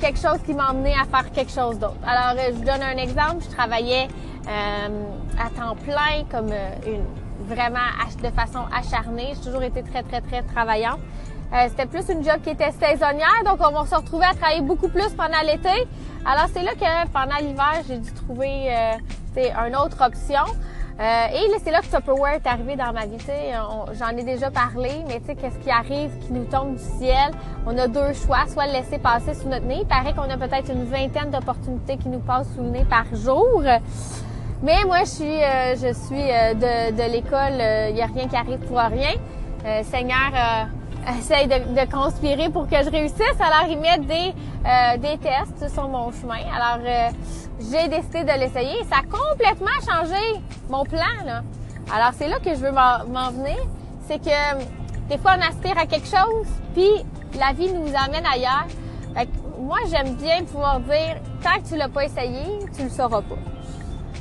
quelque 0.00 0.18
chose 0.18 0.38
qui 0.44 0.54
m'a 0.54 0.70
amené 0.70 0.92
à 0.92 1.04
faire 1.04 1.30
quelque 1.30 1.52
chose 1.52 1.78
d'autre. 1.78 1.96
Alors, 2.04 2.36
euh, 2.36 2.48
je 2.48 2.56
vous 2.56 2.64
donne 2.64 2.82
un 2.82 2.96
exemple. 2.96 3.44
Je 3.48 3.54
travaillais 3.54 4.08
euh, 4.48 5.04
à 5.38 5.50
temps 5.50 5.76
plein 5.76 6.24
comme 6.30 6.50
euh, 6.50 6.70
une 6.86 7.46
vraiment 7.46 7.78
de 8.22 8.28
façon 8.30 8.60
acharnée. 8.74 9.34
J'ai 9.34 9.50
toujours 9.50 9.62
été 9.62 9.82
très, 9.82 10.02
très, 10.02 10.20
très 10.20 10.42
travaillante. 10.42 10.98
C'était 11.68 11.86
plus 11.86 12.08
une 12.08 12.24
job 12.24 12.40
qui 12.42 12.50
était 12.50 12.72
saisonnière, 12.72 13.44
donc 13.44 13.58
on 13.60 13.84
se 13.84 13.94
retrouver 13.94 14.24
à 14.24 14.34
travailler 14.34 14.62
beaucoup 14.62 14.88
plus 14.88 15.10
pendant 15.10 15.40
l'été. 15.46 15.86
Alors 16.24 16.46
c'est 16.52 16.62
là 16.64 16.72
que 16.72 17.08
pendant 17.12 17.36
l'hiver, 17.36 17.82
j'ai 17.86 17.98
dû 17.98 18.10
trouver 18.12 18.74
euh, 18.74 19.66
une 19.68 19.76
autre 19.76 20.04
option. 20.04 20.42
Euh, 21.00 21.26
et 21.32 21.58
c'est 21.62 21.72
là 21.72 21.80
que 21.80 21.86
Tupperware 21.86 22.34
est 22.34 22.46
arrivé 22.46 22.76
dans 22.76 22.92
ma 22.92 23.06
vie. 23.06 23.18
J'en 23.98 24.16
ai 24.16 24.22
déjà 24.22 24.50
parlé, 24.50 24.90
mais 25.08 25.18
tu 25.20 25.26
sais, 25.26 25.34
qu'est-ce 25.34 25.58
qui 25.58 25.70
arrive, 25.70 26.10
qui 26.24 26.32
nous 26.32 26.44
tombe 26.44 26.76
du 26.76 26.82
ciel? 26.98 27.32
On 27.66 27.76
a 27.76 27.88
deux 27.88 28.12
choix, 28.12 28.46
soit 28.46 28.66
le 28.66 28.74
laisser 28.74 28.98
passer 28.98 29.34
sous 29.34 29.48
notre 29.48 29.66
nez. 29.66 29.78
Il 29.80 29.86
paraît 29.86 30.14
qu'on 30.14 30.30
a 30.30 30.36
peut-être 30.36 30.70
une 30.70 30.84
vingtaine 30.84 31.30
d'opportunités 31.30 31.96
qui 31.96 32.08
nous 32.08 32.20
passent 32.20 32.52
sous 32.54 32.62
le 32.62 32.70
nez 32.70 32.84
par 32.84 33.06
jour. 33.12 33.62
Mais 34.62 34.84
moi, 34.86 35.00
je 35.00 35.10
suis, 35.10 35.42
euh, 35.42 35.74
je 35.74 35.92
suis 35.92 36.30
euh, 36.30 36.54
de, 36.54 37.12
l'école, 37.12 37.60
il 37.90 37.94
n'y 37.94 38.02
a 38.02 38.06
rien 38.06 38.28
qui 38.28 38.36
arrive 38.36 38.60
pour 38.60 38.78
rien. 38.78 39.14
Seigneur 39.82 40.68
essaye 41.18 41.46
de, 41.46 41.74
de, 41.74 41.90
conspirer 41.90 42.48
pour 42.48 42.68
que 42.68 42.76
je 42.82 42.90
réussisse. 42.90 43.40
Alors, 43.40 43.68
ils 43.68 43.78
mettent 43.78 44.06
des, 44.06 44.32
des 44.98 45.18
tests 45.18 45.72
sur 45.72 45.88
mon 45.88 46.10
chemin. 46.12 46.40
Alors, 46.54 46.84
j'ai 47.58 47.88
décidé 47.88 48.24
de 48.24 48.38
l'essayer. 48.38 48.84
Ça 48.90 48.96
a 48.98 49.02
complètement 49.02 49.78
changé 49.86 50.40
mon 50.68 50.84
plan. 50.84 51.24
Là. 51.24 51.42
Alors, 51.94 52.12
c'est 52.16 52.28
là 52.28 52.38
que 52.38 52.50
je 52.50 52.60
veux 52.60 52.72
m'en 52.72 53.30
venir. 53.30 53.58
C'est 54.06 54.18
que 54.18 54.64
des 55.08 55.18
fois, 55.18 55.36
on 55.38 55.48
aspire 55.48 55.78
à 55.78 55.86
quelque 55.86 56.06
chose, 56.06 56.46
puis 56.74 57.04
la 57.38 57.52
vie 57.52 57.72
nous 57.72 57.92
amène 57.94 58.24
ailleurs. 58.26 58.66
Fait 59.14 59.28
moi, 59.58 59.78
j'aime 59.90 60.14
bien 60.16 60.44
pouvoir 60.44 60.80
dire, 60.80 61.16
tant 61.42 61.62
que 61.62 61.68
tu 61.68 61.76
l'as 61.76 61.88
pas 61.88 62.04
essayé, 62.04 62.58
tu 62.76 62.84
le 62.84 62.90
sauras 62.90 63.22
pas. 63.22 63.36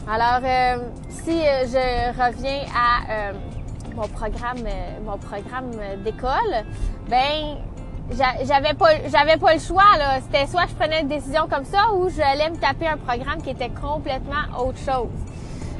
Alors, 0.07 0.41
euh, 0.43 0.83
si 1.09 1.31
euh, 1.31 1.65
je 1.65 2.09
reviens 2.11 2.65
à 2.75 3.11
euh, 3.11 3.33
mon 3.95 4.07
programme, 4.07 4.63
mon 5.05 5.17
programme 5.17 5.71
d'école, 6.03 6.63
ben 7.09 7.57
j'avais 8.11 8.73
pas 8.73 8.89
j'avais 9.07 9.37
pas 9.37 9.53
le 9.53 9.59
choix 9.59 9.97
là. 9.97 10.19
C'était 10.21 10.47
soit 10.47 10.65
je 10.67 10.75
prenais 10.75 11.01
une 11.01 11.07
décision 11.07 11.47
comme 11.49 11.65
ça 11.65 11.93
ou 11.93 12.09
j'allais 12.09 12.49
me 12.49 12.57
taper 12.57 12.87
un 12.87 12.97
programme 12.97 13.41
qui 13.41 13.51
était 13.51 13.69
complètement 13.69 14.59
autre 14.59 14.79
chose. 14.79 15.09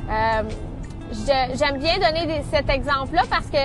Euh, 0.10 0.44
j'aime 1.56 1.78
bien 1.80 1.96
donner 1.96 2.44
cet 2.52 2.70
exemple 2.70 3.16
là 3.16 3.24
parce 3.30 3.48
que 3.48 3.58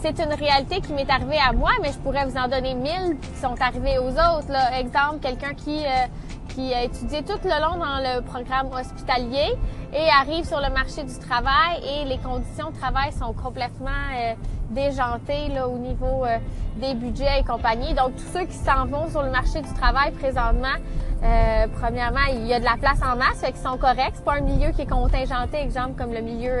c'est 0.00 0.18
une 0.18 0.32
réalité 0.32 0.80
qui 0.80 0.92
m'est 0.92 1.10
arrivée 1.10 1.38
à 1.38 1.52
moi 1.52 1.70
mais 1.82 1.92
je 1.92 1.98
pourrais 1.98 2.26
vous 2.26 2.36
en 2.36 2.48
donner 2.48 2.74
mille 2.74 3.16
qui 3.20 3.40
sont 3.40 3.54
arrivés 3.60 3.98
aux 3.98 4.10
autres 4.10 4.52
exemple 4.78 5.18
quelqu'un 5.20 5.54
qui 5.54 5.84
euh, 5.84 6.06
qui 6.54 6.72
a 6.72 6.84
étudié 6.84 7.22
tout 7.22 7.38
le 7.42 7.60
long 7.60 7.78
dans 7.78 7.98
le 7.98 8.20
programme 8.22 8.68
hospitalier 8.72 9.56
et 9.92 10.08
arrive 10.20 10.44
sur 10.44 10.60
le 10.60 10.72
marché 10.72 11.02
du 11.02 11.18
travail 11.18 11.82
et 11.82 12.04
les 12.04 12.18
conditions 12.18 12.70
de 12.70 12.76
travail 12.76 13.12
sont 13.12 13.32
complètement 13.32 13.90
euh, 14.14 14.34
déjantées 14.70 15.48
là, 15.48 15.68
au 15.68 15.78
niveau 15.78 16.24
euh, 16.24 16.38
des 16.76 16.94
budgets 16.94 17.40
et 17.40 17.44
compagnie. 17.44 17.94
Donc, 17.94 18.16
tous 18.16 18.38
ceux 18.38 18.44
qui 18.44 18.56
s'en 18.56 18.86
vont 18.86 19.08
sur 19.08 19.22
le 19.22 19.30
marché 19.30 19.62
du 19.62 19.72
travail 19.74 20.12
présentement, 20.12 20.76
euh, 21.22 21.66
premièrement, 21.80 22.26
il 22.32 22.46
y 22.46 22.54
a 22.54 22.60
de 22.60 22.64
la 22.64 22.76
place 22.76 23.00
en 23.02 23.16
masse, 23.16 23.40
fait 23.40 23.52
qu'ils 23.52 23.62
sont 23.62 23.78
corrects. 23.78 24.14
C'est 24.14 24.24
pas 24.24 24.34
un 24.34 24.40
milieu 24.40 24.70
qui 24.70 24.82
est 24.82 24.90
contingenté, 24.90 25.58
exemple 25.58 26.00
comme 26.00 26.12
le 26.12 26.20
milieu 26.20 26.52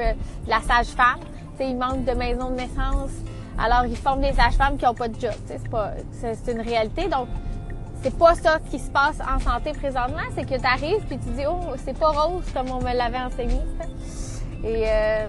de 0.44 0.50
la 0.50 0.60
sage-femme. 0.60 1.20
Il 1.60 1.76
manque 1.76 2.04
de 2.04 2.12
maisons 2.12 2.50
de 2.50 2.56
naissance. 2.56 3.12
Alors, 3.56 3.86
ils 3.86 3.96
forment 3.96 4.22
des 4.22 4.32
sages-femmes 4.32 4.76
qui 4.76 4.84
n'ont 4.84 4.94
pas 4.94 5.06
de 5.06 5.20
job. 5.20 5.34
C'est 5.46 5.68
pas, 5.70 5.92
c'est 6.10 6.52
une 6.52 6.60
réalité. 6.60 7.08
Donc, 7.08 7.28
c'est 8.04 8.18
pas 8.18 8.34
ça 8.34 8.58
ce 8.66 8.70
qui 8.70 8.78
se 8.78 8.90
passe 8.90 9.16
en 9.20 9.40
santé 9.40 9.72
présentement, 9.72 10.20
c'est 10.34 10.44
que 10.44 10.60
tu 10.60 10.66
arrives 10.66 11.02
puis 11.08 11.18
tu 11.18 11.30
dis 11.30 11.44
oh 11.48 11.72
c'est 11.82 11.98
pas 11.98 12.10
rose 12.10 12.44
comme 12.52 12.70
on 12.70 12.78
me 12.78 12.94
l'avait 12.94 13.18
enseigné. 13.18 13.58
Et 14.62 14.84
euh, 14.86 15.26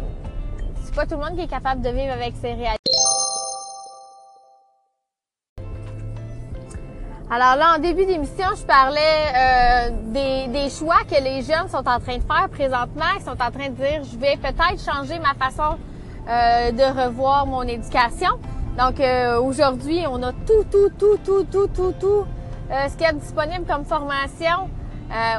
c'est 0.84 0.94
pas 0.94 1.05
tout 1.05 1.15
le 1.15 1.24
monde 1.24 1.38
qui 1.38 1.44
est 1.44 1.48
capable 1.48 1.82
de 1.82 1.89
vivre 1.89 2.12
avec 2.12 2.34
ses 2.36 2.51
réalités. 2.53 2.79
Alors 7.32 7.55
là, 7.55 7.75
en 7.77 7.79
début 7.79 8.05
d'émission, 8.05 8.46
je 8.58 8.63
parlais 8.65 9.00
euh, 9.36 10.50
des, 10.51 10.70
choix 10.70 11.00
que 11.10 11.22
les 11.24 11.44
jeunes 11.44 11.70
sont 11.70 11.77
en 11.77 12.00
train 12.00 12.17
de 12.17 12.24
faire 12.24 12.50
présentement. 12.51 13.05
Ils 13.17 13.24
sont 13.24 13.32
en 13.32 13.51
train 13.51 13.70
de 13.70 13.75
dire, 13.75 14.03
je 14.03 14.17
vais 14.17 14.36
peut-être 14.36 14.84
changer 14.84 15.17
ma 15.20 15.34
façon 15.34 15.77
euh, 16.27 16.72
de 16.72 17.05
revoir 17.05 17.46
mon 17.46 17.63
éducation. 17.63 18.32
Donc 18.77 19.01
aujourd'hui, 19.41 20.03
on 20.10 20.22
a 20.22 20.34
tout, 20.34 20.65
tout, 20.70 20.89
tout, 21.00 21.17
tout, 21.24 21.46
tout, 21.50 21.67
tout, 21.67 21.94
tout 21.98 22.25
euh, 22.72 22.89
ce 22.89 22.98
qui 22.98 23.03
est 23.03 23.13
disponible 23.13 23.65
comme 23.65 23.86
formation 23.86 24.69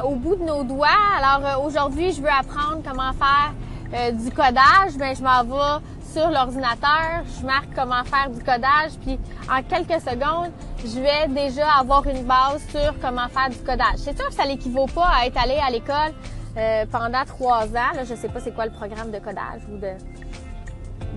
au 0.05 0.15
bout 0.15 0.37
de 0.37 0.43
nos 0.43 0.63
doigts. 0.63 0.87
Alors 1.21 1.63
aujourd'hui, 1.65 2.11
je 2.13 2.21
veux 2.21 2.29
apprendre 2.29 2.81
comment 2.87 3.11
faire 3.11 4.13
du 4.13 4.31
codage. 4.31 4.97
Ben, 4.97 5.13
je 5.13 5.21
m'en 5.21 5.43
vais 5.43 5.83
sur 6.17 6.29
l'ordinateur, 6.29 7.23
je 7.39 7.45
marque 7.45 7.67
comment 7.75 8.03
faire 8.03 8.29
du 8.29 8.39
codage, 8.39 8.93
puis 9.01 9.19
en 9.51 9.61
quelques 9.61 10.01
secondes, 10.01 10.51
je 10.83 10.99
vais 10.99 11.27
déjà 11.27 11.67
avoir 11.79 12.07
une 12.07 12.23
base 12.23 12.65
sur 12.69 12.97
comment 12.99 13.27
faire 13.27 13.49
du 13.49 13.57
codage. 13.57 13.97
C'est 13.97 14.17
sûr 14.17 14.27
que 14.27 14.33
ça 14.33 14.45
n'équivaut 14.45 14.87
pas 14.87 15.09
à 15.13 15.25
être 15.27 15.37
allé 15.37 15.57
à 15.63 15.69
l'école 15.69 16.13
euh, 16.57 16.85
pendant 16.91 17.23
trois 17.25 17.65
ans. 17.65 17.93
Là, 17.93 18.03
je 18.03 18.15
sais 18.15 18.29
pas 18.29 18.39
c'est 18.39 18.55
quoi 18.55 18.65
le 18.65 18.71
programme 18.71 19.11
de 19.11 19.19
codage 19.19 19.61
ou 19.71 19.77
de, 19.77 19.91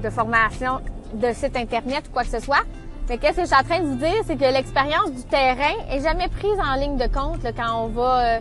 de 0.02 0.10
formation 0.10 0.80
de 1.14 1.32
site 1.32 1.56
internet 1.56 2.08
ou 2.08 2.12
quoi 2.12 2.24
que 2.24 2.30
ce 2.30 2.40
soit. 2.40 2.64
Mais 3.10 3.18
qu'est-ce 3.18 3.38
que 3.38 3.42
je 3.42 3.46
suis 3.48 3.56
en 3.56 3.64
train 3.64 3.80
de 3.80 3.86
vous 3.86 3.96
dire, 3.96 4.22
c'est 4.24 4.36
que 4.36 4.44
l'expérience 4.44 5.10
du 5.10 5.24
terrain 5.24 5.74
est 5.90 6.00
jamais 6.00 6.28
prise 6.28 6.56
en 6.64 6.76
ligne 6.76 6.96
de 6.96 7.08
compte 7.08 7.40
quand 7.56 7.82
on 7.82 7.88
va 7.88 8.36
euh, 8.36 8.38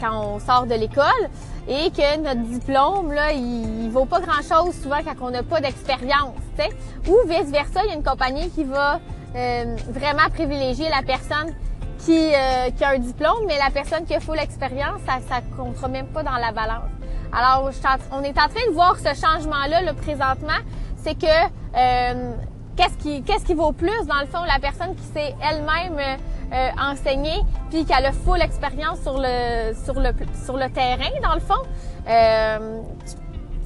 quand 0.00 0.22
on 0.22 0.38
sort 0.38 0.66
de 0.66 0.74
l'école 0.74 1.28
et 1.66 1.90
que 1.90 2.18
notre 2.18 2.42
diplôme 2.42 3.10
là, 3.10 3.32
il, 3.32 3.90
vaut 3.90 4.04
pas 4.04 4.20
grand-chose 4.20 4.76
souvent 4.80 4.98
quand 5.04 5.26
on 5.26 5.30
n'a 5.30 5.42
pas 5.42 5.60
d'expérience, 5.60 6.36
Ou 7.08 7.16
vice 7.26 7.50
versa, 7.50 7.80
il 7.82 7.88
y 7.88 7.94
a 7.94 7.96
une 7.96 8.04
compagnie 8.04 8.48
qui 8.48 8.62
va 8.62 9.00
euh, 9.34 9.76
vraiment 9.88 10.30
privilégier 10.32 10.88
la 10.88 11.02
personne 11.02 11.52
qui, 11.98 12.32
euh, 12.32 12.70
qui 12.76 12.84
a 12.84 12.90
un 12.90 12.98
diplôme, 13.00 13.44
mais 13.48 13.58
la 13.58 13.70
personne 13.70 14.04
qui 14.04 14.14
a 14.14 14.20
full 14.20 14.38
expérience, 14.38 15.00
ça 15.04 15.14
ça 15.28 15.40
comptera 15.56 15.88
même 15.88 16.06
pas 16.06 16.22
dans 16.22 16.36
la 16.36 16.52
balance. 16.52 16.90
Alors, 17.32 17.68
on 18.12 18.22
est 18.22 18.38
en 18.38 18.48
train 18.48 18.66
de 18.68 18.72
voir 18.72 18.96
ce 18.98 19.20
changement-là 19.20 19.82
là, 19.82 19.94
présentement, 19.94 20.62
c'est 20.96 21.18
que 21.18 21.26
euh, 21.26 22.32
qu'est-ce 22.76 22.96
qui 22.98 23.22
qu'est-ce 23.22 23.44
qui 23.44 23.54
vaut 23.54 23.72
plus 23.72 24.06
dans 24.06 24.20
le 24.20 24.26
fond 24.26 24.44
la 24.46 24.58
personne 24.60 24.94
qui 24.94 25.04
s'est 25.04 25.34
elle-même 25.42 25.98
euh, 26.52 26.68
enseigner 26.80 27.42
puis 27.70 27.84
qu'elle 27.84 28.06
a 28.06 28.12
full 28.12 28.40
expérience 28.40 29.00
sur 29.02 29.18
le 29.18 29.74
sur 29.84 29.94
le 30.00 30.10
sur 30.44 30.56
le 30.56 30.70
terrain 30.70 31.20
dans 31.22 31.34
le 31.34 31.40
fond. 31.40 31.62
Euh, 32.08 32.80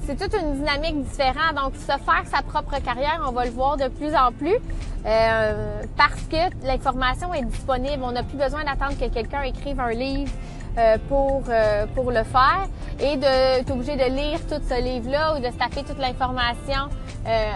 c'est 0.03 0.17
toute 0.17 0.33
une 0.41 0.55
dynamique 0.55 1.03
différente. 1.03 1.55
Donc, 1.55 1.75
se 1.75 1.85
faire 1.85 2.23
sa 2.25 2.41
propre 2.41 2.81
carrière, 2.83 3.21
on 3.27 3.31
va 3.31 3.45
le 3.45 3.51
voir 3.51 3.77
de 3.77 3.87
plus 3.87 4.15
en 4.15 4.31
plus 4.31 4.57
euh, 5.05 5.81
parce 5.95 6.21
que 6.23 6.65
l'information 6.65 7.33
est 7.33 7.45
disponible. 7.45 8.01
On 8.03 8.11
n'a 8.11 8.23
plus 8.23 8.37
besoin 8.37 8.63
d'attendre 8.63 8.97
que 8.99 9.13
quelqu'un 9.13 9.43
écrive 9.43 9.79
un 9.79 9.91
livre 9.91 10.31
euh, 10.77 10.97
pour 11.07 11.43
euh, 11.49 11.85
pour 11.95 12.11
le 12.11 12.23
faire 12.23 12.67
et 12.99 13.17
de 13.17 13.59
être 13.59 13.71
obligé 13.71 13.95
de 13.95 14.03
lire 14.03 14.39
tout 14.47 14.61
ce 14.67 14.81
livre-là 14.81 15.35
ou 15.35 15.39
de 15.39 15.47
se 15.47 15.57
taper 15.57 15.83
toute 15.83 15.99
l'information 15.99 16.89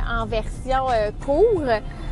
en 0.10 0.26
version 0.26 0.86
court. 1.26 1.64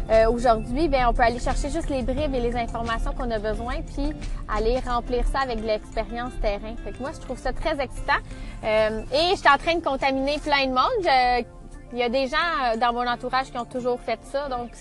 Euh, 0.09 0.29
aujourd'hui, 0.29 0.89
ben 0.89 1.05
on 1.07 1.13
peut 1.13 1.23
aller 1.23 1.39
chercher 1.39 1.69
juste 1.69 1.89
les 1.89 2.01
bribes 2.01 2.35
et 2.35 2.41
les 2.41 2.55
informations 2.55 3.13
qu'on 3.13 3.31
a 3.31 3.39
besoin, 3.39 3.75
puis 3.95 4.13
aller 4.53 4.79
remplir 4.79 5.25
ça 5.27 5.39
avec 5.39 5.61
de 5.61 5.67
l'expérience 5.67 6.33
terrain. 6.41 6.75
Fait 6.83 6.91
que 6.91 6.99
moi, 6.99 7.11
je 7.13 7.19
trouve 7.21 7.39
ça 7.39 7.53
très 7.53 7.79
excitant. 7.81 8.19
Euh, 8.63 9.01
et 9.13 9.31
je 9.31 9.37
suis 9.37 9.49
en 9.49 9.57
train 9.57 9.75
de 9.75 9.83
contaminer 9.83 10.39
plein 10.39 10.65
de 10.67 10.71
monde. 10.71 11.45
Il 11.93 11.99
y 11.99 12.03
a 12.03 12.09
des 12.09 12.27
gens 12.27 12.37
euh, 12.37 12.77
dans 12.77 12.91
mon 12.91 13.07
entourage 13.07 13.51
qui 13.51 13.57
ont 13.57 13.65
toujours 13.65 13.99
fait 13.99 14.19
ça, 14.23 14.49
donc 14.49 14.71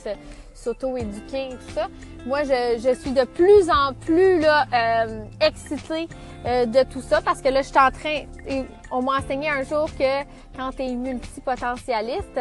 s'auto-éduquer 0.55 1.49
et 1.49 1.57
tout 1.57 1.75
ça. 1.75 1.89
Moi, 2.27 2.45
je, 2.45 2.79
je, 2.79 2.95
suis 2.95 3.11
de 3.11 3.25
plus 3.25 3.69
en 3.69 3.93
plus 3.95 4.41
là, 4.41 4.67
euh, 4.73 5.25
excitée 5.41 6.09
euh, 6.47 6.67
de 6.67 6.83
tout 6.85 7.01
ça 7.01 7.21
parce 7.21 7.41
que 7.43 7.49
là, 7.49 7.63
je 7.63 7.69
suis 7.69 7.79
en 7.79 7.91
train. 7.91 8.65
On 8.91 9.03
m'a 9.03 9.19
enseigné 9.19 9.49
un 9.49 9.63
jour 9.63 9.87
que 9.99 10.23
quand 10.57 10.71
tu 10.73 10.83
es 10.83 10.95
multipotentialiste, 10.95 12.39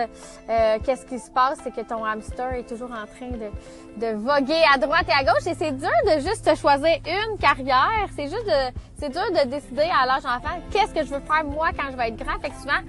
euh, 0.50 0.78
qu'est-ce 0.84 1.06
qui 1.06 1.18
se 1.18 1.32
passe, 1.32 1.60
c'est 1.64 1.74
que 1.74 1.82
ton 1.82 2.04
hamster 2.04 2.54
est 2.54 2.68
toujours 2.68 2.92
en 2.92 3.08
train 3.08 3.32
de, 3.32 4.06
de 4.06 4.16
voguer 4.18 4.62
à 4.74 4.78
droite 4.78 5.06
et 5.08 5.14
à 5.14 5.24
gauche 5.24 5.48
et 5.48 5.56
c'est 5.56 5.72
dur 5.72 5.90
de 6.06 6.20
juste 6.20 6.54
choisir 6.60 6.98
une 7.06 7.38
carrière. 7.38 8.08
C'est 8.16 8.28
juste 8.28 8.46
de, 8.46 8.78
c'est 8.98 9.10
dur 9.10 9.26
de 9.32 9.50
décider 9.50 9.90
à 10.00 10.06
l'âge 10.06 10.26
enfant 10.26 10.60
qu'est-ce 10.72 10.94
que 10.94 11.04
je 11.04 11.14
veux 11.14 11.22
faire 11.22 11.44
moi 11.46 11.70
quand 11.76 11.90
je 11.92 11.98
vais 11.98 12.10
être 12.10 12.18
grand? 12.18 12.40
Fait 12.40 12.50
que 12.50 12.56
souvent, 12.56 12.82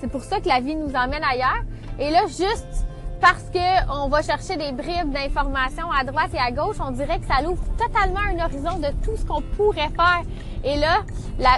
c'est 0.00 0.08
pour 0.08 0.22
ça 0.22 0.40
que 0.40 0.48
la 0.48 0.60
vie 0.60 0.74
nous 0.74 0.94
emmène 0.94 1.24
ailleurs. 1.24 1.62
Et 1.98 2.10
là, 2.10 2.26
juste 2.26 2.86
parce 3.20 3.44
que 3.44 3.90
on 3.90 4.08
va 4.08 4.22
chercher 4.22 4.56
des 4.56 4.72
bribes 4.72 5.10
d'informations 5.10 5.90
à 5.90 6.04
droite 6.04 6.30
et 6.34 6.38
à 6.38 6.50
gauche, 6.50 6.76
on 6.80 6.90
dirait 6.90 7.18
que 7.18 7.26
ça 7.26 7.42
ouvre 7.48 7.62
totalement 7.76 8.20
un 8.20 8.44
horizon 8.44 8.78
de 8.78 8.88
tout 9.04 9.16
ce 9.16 9.24
qu'on 9.24 9.40
pourrait 9.40 9.90
faire. 9.96 10.22
Et 10.64 10.76
là, 10.76 11.02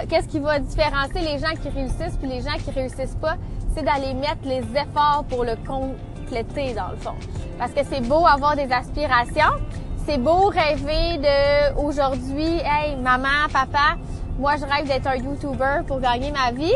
qu'est-ce 0.07 0.27
qui 0.27 0.39
va 0.39 0.59
différencier 0.59 1.21
les 1.21 1.39
gens 1.39 1.53
qui 1.61 1.69
réussissent 1.69 2.17
puis 2.19 2.29
les 2.29 2.41
gens 2.41 2.57
qui 2.63 2.71
réussissent 2.71 3.17
pas, 3.21 3.35
c'est 3.75 3.83
d'aller 3.83 4.13
mettre 4.13 4.45
les 4.45 4.63
efforts 4.79 5.25
pour 5.29 5.43
le 5.43 5.55
compléter 5.67 6.73
dans 6.73 6.89
le 6.89 6.97
fond. 6.97 7.15
Parce 7.57 7.71
que 7.71 7.81
c'est 7.89 8.01
beau 8.01 8.25
avoir 8.25 8.55
des 8.55 8.71
aspirations, 8.71 9.59
c'est 10.05 10.17
beau 10.17 10.47
rêver 10.47 11.17
de 11.17 11.77
aujourd'hui, 11.77 12.61
hey 12.63 12.95
maman, 12.95 13.47
papa, 13.51 13.97
moi 14.39 14.55
je 14.55 14.65
rêve 14.65 14.87
d'être 14.87 15.07
un 15.07 15.15
YouTuber 15.15 15.81
pour 15.85 15.99
gagner 15.99 16.31
ma 16.31 16.51
vie. 16.51 16.73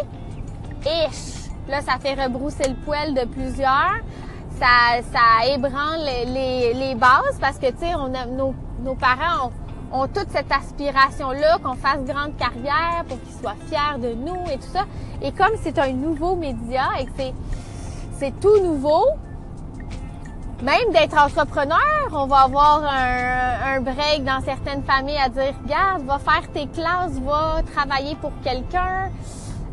Et 0.85 1.07
là, 1.67 1.81
ça 1.81 1.97
fait 1.99 2.13
rebrousser 2.13 2.67
le 2.67 2.75
poil 2.75 3.13
de 3.13 3.25
plusieurs 3.25 4.01
ça, 4.59 5.01
ça 5.11 5.47
ébranle 5.47 6.01
les, 6.27 6.73
les, 6.73 6.95
bases 6.95 7.37
parce 7.39 7.57
que, 7.57 7.67
tu 7.67 7.79
sais, 7.79 7.93
nos, 7.93 8.53
nos 8.83 8.95
parents 8.95 9.51
ont, 9.91 10.03
ont 10.03 10.07
toute 10.07 10.29
cette 10.31 10.51
aspiration-là 10.51 11.57
qu'on 11.63 11.75
fasse 11.75 12.03
grande 12.05 12.35
carrière 12.37 13.03
pour 13.07 13.19
qu'ils 13.21 13.33
soient 13.33 13.55
fiers 13.67 13.99
de 13.99 14.13
nous 14.13 14.51
et 14.51 14.57
tout 14.57 14.71
ça. 14.71 14.85
Et 15.21 15.31
comme 15.31 15.55
c'est 15.61 15.77
un 15.79 15.91
nouveau 15.91 16.35
média 16.35 16.89
et 16.99 17.05
que 17.05 17.11
c'est, 17.17 17.33
c'est 18.19 18.39
tout 18.39 18.59
nouveau, 18.59 19.05
même 20.61 20.91
d'être 20.91 21.17
entrepreneur, 21.17 22.09
on 22.11 22.27
va 22.27 22.41
avoir 22.41 22.83
un, 22.83 23.75
un, 23.75 23.81
break 23.81 24.23
dans 24.23 24.41
certaines 24.41 24.83
familles 24.83 25.17
à 25.17 25.29
dire, 25.29 25.53
regarde, 25.63 26.03
va 26.03 26.19
faire 26.19 26.49
tes 26.53 26.67
classes, 26.67 27.19
va 27.19 27.61
travailler 27.73 28.15
pour 28.15 28.31
quelqu'un. 28.43 29.09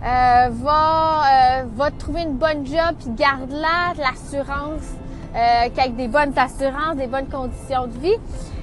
Euh, 0.02 0.49
va, 0.50 1.61
euh, 1.61 1.64
va 1.76 1.90
trouver 1.90 2.23
une 2.23 2.38
bonne 2.38 2.66
job 2.66 2.97
puis 2.99 3.11
garde-la, 3.16 3.92
l'assurance, 3.99 4.95
euh, 5.35 5.69
avec 5.76 5.95
des 5.95 6.09
bonnes 6.09 6.33
assurances, 6.38 6.97
des 6.97 7.07
bonnes 7.07 7.28
conditions 7.28 7.87
de 7.87 7.99
vie. 7.99 8.16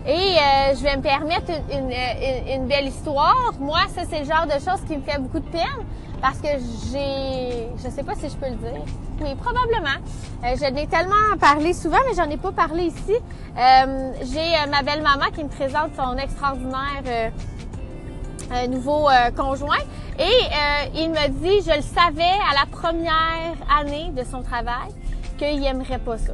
Et 0.08 0.14
euh, 0.14 0.74
je 0.76 0.82
vais 0.82 0.98
me 0.98 1.02
permettre 1.04 1.52
une, 1.72 1.92
une, 1.92 2.62
une, 2.62 2.68
belle 2.68 2.88
histoire. 2.88 3.54
Moi, 3.60 3.82
ça, 3.94 4.02
c'est 4.10 4.20
le 4.20 4.26
genre 4.26 4.48
de 4.48 4.54
choses 4.54 4.82
qui 4.88 4.98
me 4.98 5.02
fait 5.04 5.20
beaucoup 5.20 5.40
de 5.40 5.50
peine 5.50 5.86
parce 6.22 6.40
que 6.40 6.48
j'ai, 6.92 7.68
je 7.78 7.90
sais 7.90 8.04
pas 8.04 8.16
si 8.16 8.30
je 8.30 8.36
peux 8.36 8.50
le 8.50 8.56
dire. 8.56 8.82
Oui, 9.22 9.36
probablement. 9.36 10.02
Euh, 10.44 10.56
je 10.56 10.74
n'ai 10.74 10.88
tellement 10.88 11.38
parlé 11.40 11.74
souvent, 11.74 12.00
mais 12.10 12.16
j'en 12.16 12.30
ai 12.32 12.38
pas 12.38 12.52
parlé 12.52 12.86
ici. 12.86 13.14
Euh, 13.14 14.12
j'ai 14.22 14.70
ma 14.72 14.82
belle 14.82 15.04
maman 15.04 15.26
qui 15.36 15.44
me 15.44 15.50
présente 15.50 15.92
son 15.96 16.18
extraordinaire 16.18 17.32
nouveau 18.70 19.10
conjoint 19.36 19.76
et 20.20 20.24
euh, 20.24 20.86
il 20.96 21.10
me 21.12 21.28
dit, 21.28 21.62
je 21.70 21.76
le 21.76 21.82
savais 21.82 22.24
à 22.24 22.56
la 22.56 22.66
première 22.72 23.56
année 23.70 24.10
de 24.12 24.24
son 24.24 24.42
travail, 24.42 24.90
qu'il 25.38 25.64
aimerait 25.64 26.00
pas 26.00 26.18
ça. 26.18 26.34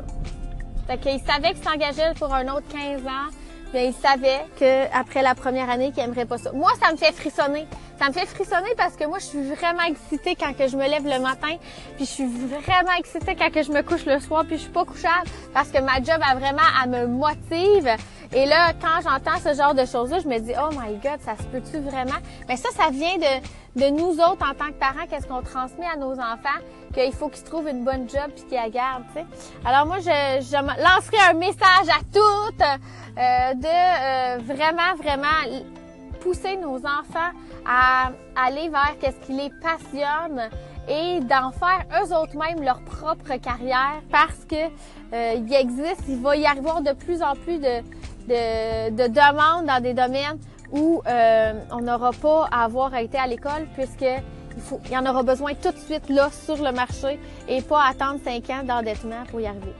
Fait 0.87 0.97
qu'il 0.97 1.19
savait 1.21 1.53
qu'il 1.53 1.63
s'engageait 1.63 2.13
pour 2.17 2.33
un 2.33 2.47
autre 2.47 2.67
15 2.71 3.05
ans, 3.05 3.31
mais 3.73 3.87
il 3.87 3.93
savait 3.93 4.45
qu'après 4.57 5.21
la 5.21 5.35
première 5.35 5.69
année, 5.69 5.91
qu'il 5.91 6.03
aimerait 6.03 6.25
pas 6.25 6.37
ça. 6.37 6.51
Moi, 6.53 6.71
ça 6.81 6.91
me 6.91 6.97
fait 6.97 7.11
frissonner. 7.11 7.65
Ça 7.99 8.07
me 8.07 8.13
fait 8.13 8.25
frissonner 8.25 8.69
parce 8.77 8.95
que 8.95 9.05
moi, 9.05 9.19
je 9.19 9.25
suis 9.25 9.43
vraiment 9.43 9.83
excitée 9.87 10.35
quand 10.35 10.53
que 10.55 10.67
je 10.67 10.77
me 10.77 10.87
lève 10.87 11.05
le 11.05 11.19
matin, 11.19 11.55
puis 11.95 12.05
je 12.05 12.11
suis 12.11 12.25
vraiment 12.25 12.93
excitée 12.97 13.35
quand 13.35 13.51
que 13.51 13.63
je 13.63 13.71
me 13.71 13.81
couche 13.81 14.05
le 14.05 14.19
soir, 14.19 14.45
puis 14.45 14.57
je 14.57 14.63
suis 14.63 14.71
pas 14.71 14.85
couchable 14.85 15.27
parce 15.53 15.69
que 15.69 15.79
ma 15.79 15.95
job 15.97 16.21
a 16.21 16.35
vraiment, 16.35 16.61
à 16.81 16.87
me 16.87 17.07
motive. 17.07 17.89
Et 18.33 18.45
là, 18.45 18.73
quand 18.81 19.01
j'entends 19.03 19.39
ce 19.39 19.55
genre 19.55 19.75
de 19.75 19.85
choses-là, 19.85 20.19
je 20.19 20.27
me 20.27 20.39
dis, 20.39 20.53
oh 20.57 20.69
my 20.71 20.95
God, 20.95 21.19
ça 21.23 21.35
se 21.37 21.43
peut-tu 21.43 21.79
vraiment? 21.79 22.19
Mais 22.47 22.57
ça, 22.57 22.69
ça 22.75 22.89
vient 22.89 23.17
de, 23.17 23.47
de 23.75 23.89
nous 23.89 24.11
autres 24.19 24.45
en 24.47 24.53
tant 24.53 24.67
que 24.67 24.79
parents, 24.79 25.05
qu'est-ce 25.09 25.27
qu'on 25.27 25.41
transmet 25.41 25.85
à 25.85 25.97
nos 25.97 26.13
enfants, 26.13 26.61
qu'il 26.93 27.11
faut 27.13 27.29
qu'ils 27.29 27.43
trouvent 27.43 27.67
une 27.67 27.83
bonne 27.83 28.07
job 28.09 28.31
puis 28.35 28.45
qu'ils 28.45 28.57
la 28.57 28.69
gardent, 28.69 29.05
tu. 29.15 29.21
Alors 29.65 29.85
moi, 29.85 29.97
je, 29.99 30.03
je 30.05 30.55
lancerai 30.55 31.17
un 31.29 31.33
message 31.33 31.89
à 31.89 32.01
toutes 32.13 32.61
euh, 33.17 33.53
de 33.55 33.65
euh, 33.65 34.37
vraiment, 34.43 34.95
vraiment 34.97 35.63
pousser 36.21 36.55
nos 36.57 36.77
enfants 36.77 37.31
à 37.65 38.11
aller 38.35 38.69
vers 38.69 38.95
qu'est-ce 38.99 39.19
qui 39.25 39.33
les 39.33 39.51
passionne 39.61 40.49
et 40.87 41.19
d'en 41.21 41.51
faire 41.51 41.85
eux 42.01 42.13
autres 42.13 42.37
mêmes 42.37 42.63
leur 42.63 42.81
propre 42.81 43.35
carrière 43.37 44.01
parce 44.11 44.45
que 44.47 44.55
euh, 45.13 45.33
il 45.37 45.53
existe, 45.53 46.03
il 46.07 46.21
va 46.21 46.35
y 46.35 46.45
avoir 46.45 46.81
de 46.81 46.91
plus 46.91 47.21
en 47.21 47.35
plus 47.35 47.57
de, 47.57 47.81
de, 48.27 48.89
de 48.91 49.07
demandes 49.07 49.65
dans 49.65 49.81
des 49.81 49.93
domaines 49.93 50.37
où 50.73 51.01
euh, 51.05 51.53
on 51.71 51.81
n'aura 51.81 52.11
pas 52.11 52.49
à 52.51 52.65
avoir 52.65 52.93
été 52.95 53.17
à 53.17 53.27
l'école 53.27 53.67
puisque 53.75 54.01
il, 54.01 54.61
faut, 54.61 54.81
il 54.85 54.91
y 54.91 54.97
en 54.97 55.05
aura 55.05 55.23
besoin 55.23 55.53
tout 55.53 55.71
de 55.71 55.77
suite 55.77 56.09
là 56.09 56.29
sur 56.31 56.57
le 56.57 56.71
marché 56.71 57.19
et 57.47 57.61
pas 57.61 57.85
attendre 57.85 58.19
cinq 58.25 58.49
ans 58.49 58.63
d'endettement 58.63 59.23
pour 59.29 59.39
y 59.39 59.45
arriver. 59.45 59.73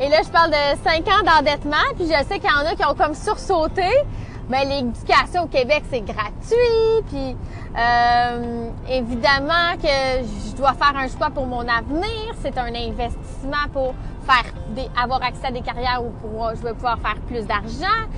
Et 0.00 0.08
là, 0.08 0.18
je 0.24 0.28
parle 0.30 0.52
de 0.52 0.78
5 0.84 1.08
ans 1.08 1.24
d'endettement, 1.24 1.76
puis 1.96 2.04
je 2.04 2.24
sais 2.28 2.38
qu'il 2.38 2.48
y 2.48 2.52
en 2.52 2.64
a 2.64 2.76
qui 2.76 2.84
ont 2.84 2.94
comme 2.94 3.14
sursauté 3.14 3.82
mais 4.48 4.64
l'éducation 4.64 5.42
au 5.42 5.46
Québec, 5.46 5.82
c'est 5.90 6.00
gratuit, 6.00 7.02
puis 7.08 7.36
euh, 7.76 8.70
évidemment 8.88 9.76
que 9.80 10.22
je 10.24 10.56
dois 10.56 10.72
faire 10.72 10.96
un 10.96 11.06
choix 11.08 11.28
pour 11.30 11.46
mon 11.46 11.68
avenir. 11.68 12.34
C'est 12.42 12.56
un 12.56 12.74
investissement 12.74 13.68
pour 13.72 13.94
faire 14.26 14.52
des, 14.70 14.88
avoir 15.00 15.22
accès 15.22 15.46
à 15.46 15.50
des 15.50 15.60
carrières 15.60 16.02
où 16.02 16.10
je 16.54 16.62
vais 16.62 16.72
pouvoir 16.72 16.98
faire 16.98 17.16
plus 17.26 17.46
d'argent. 17.46 18.08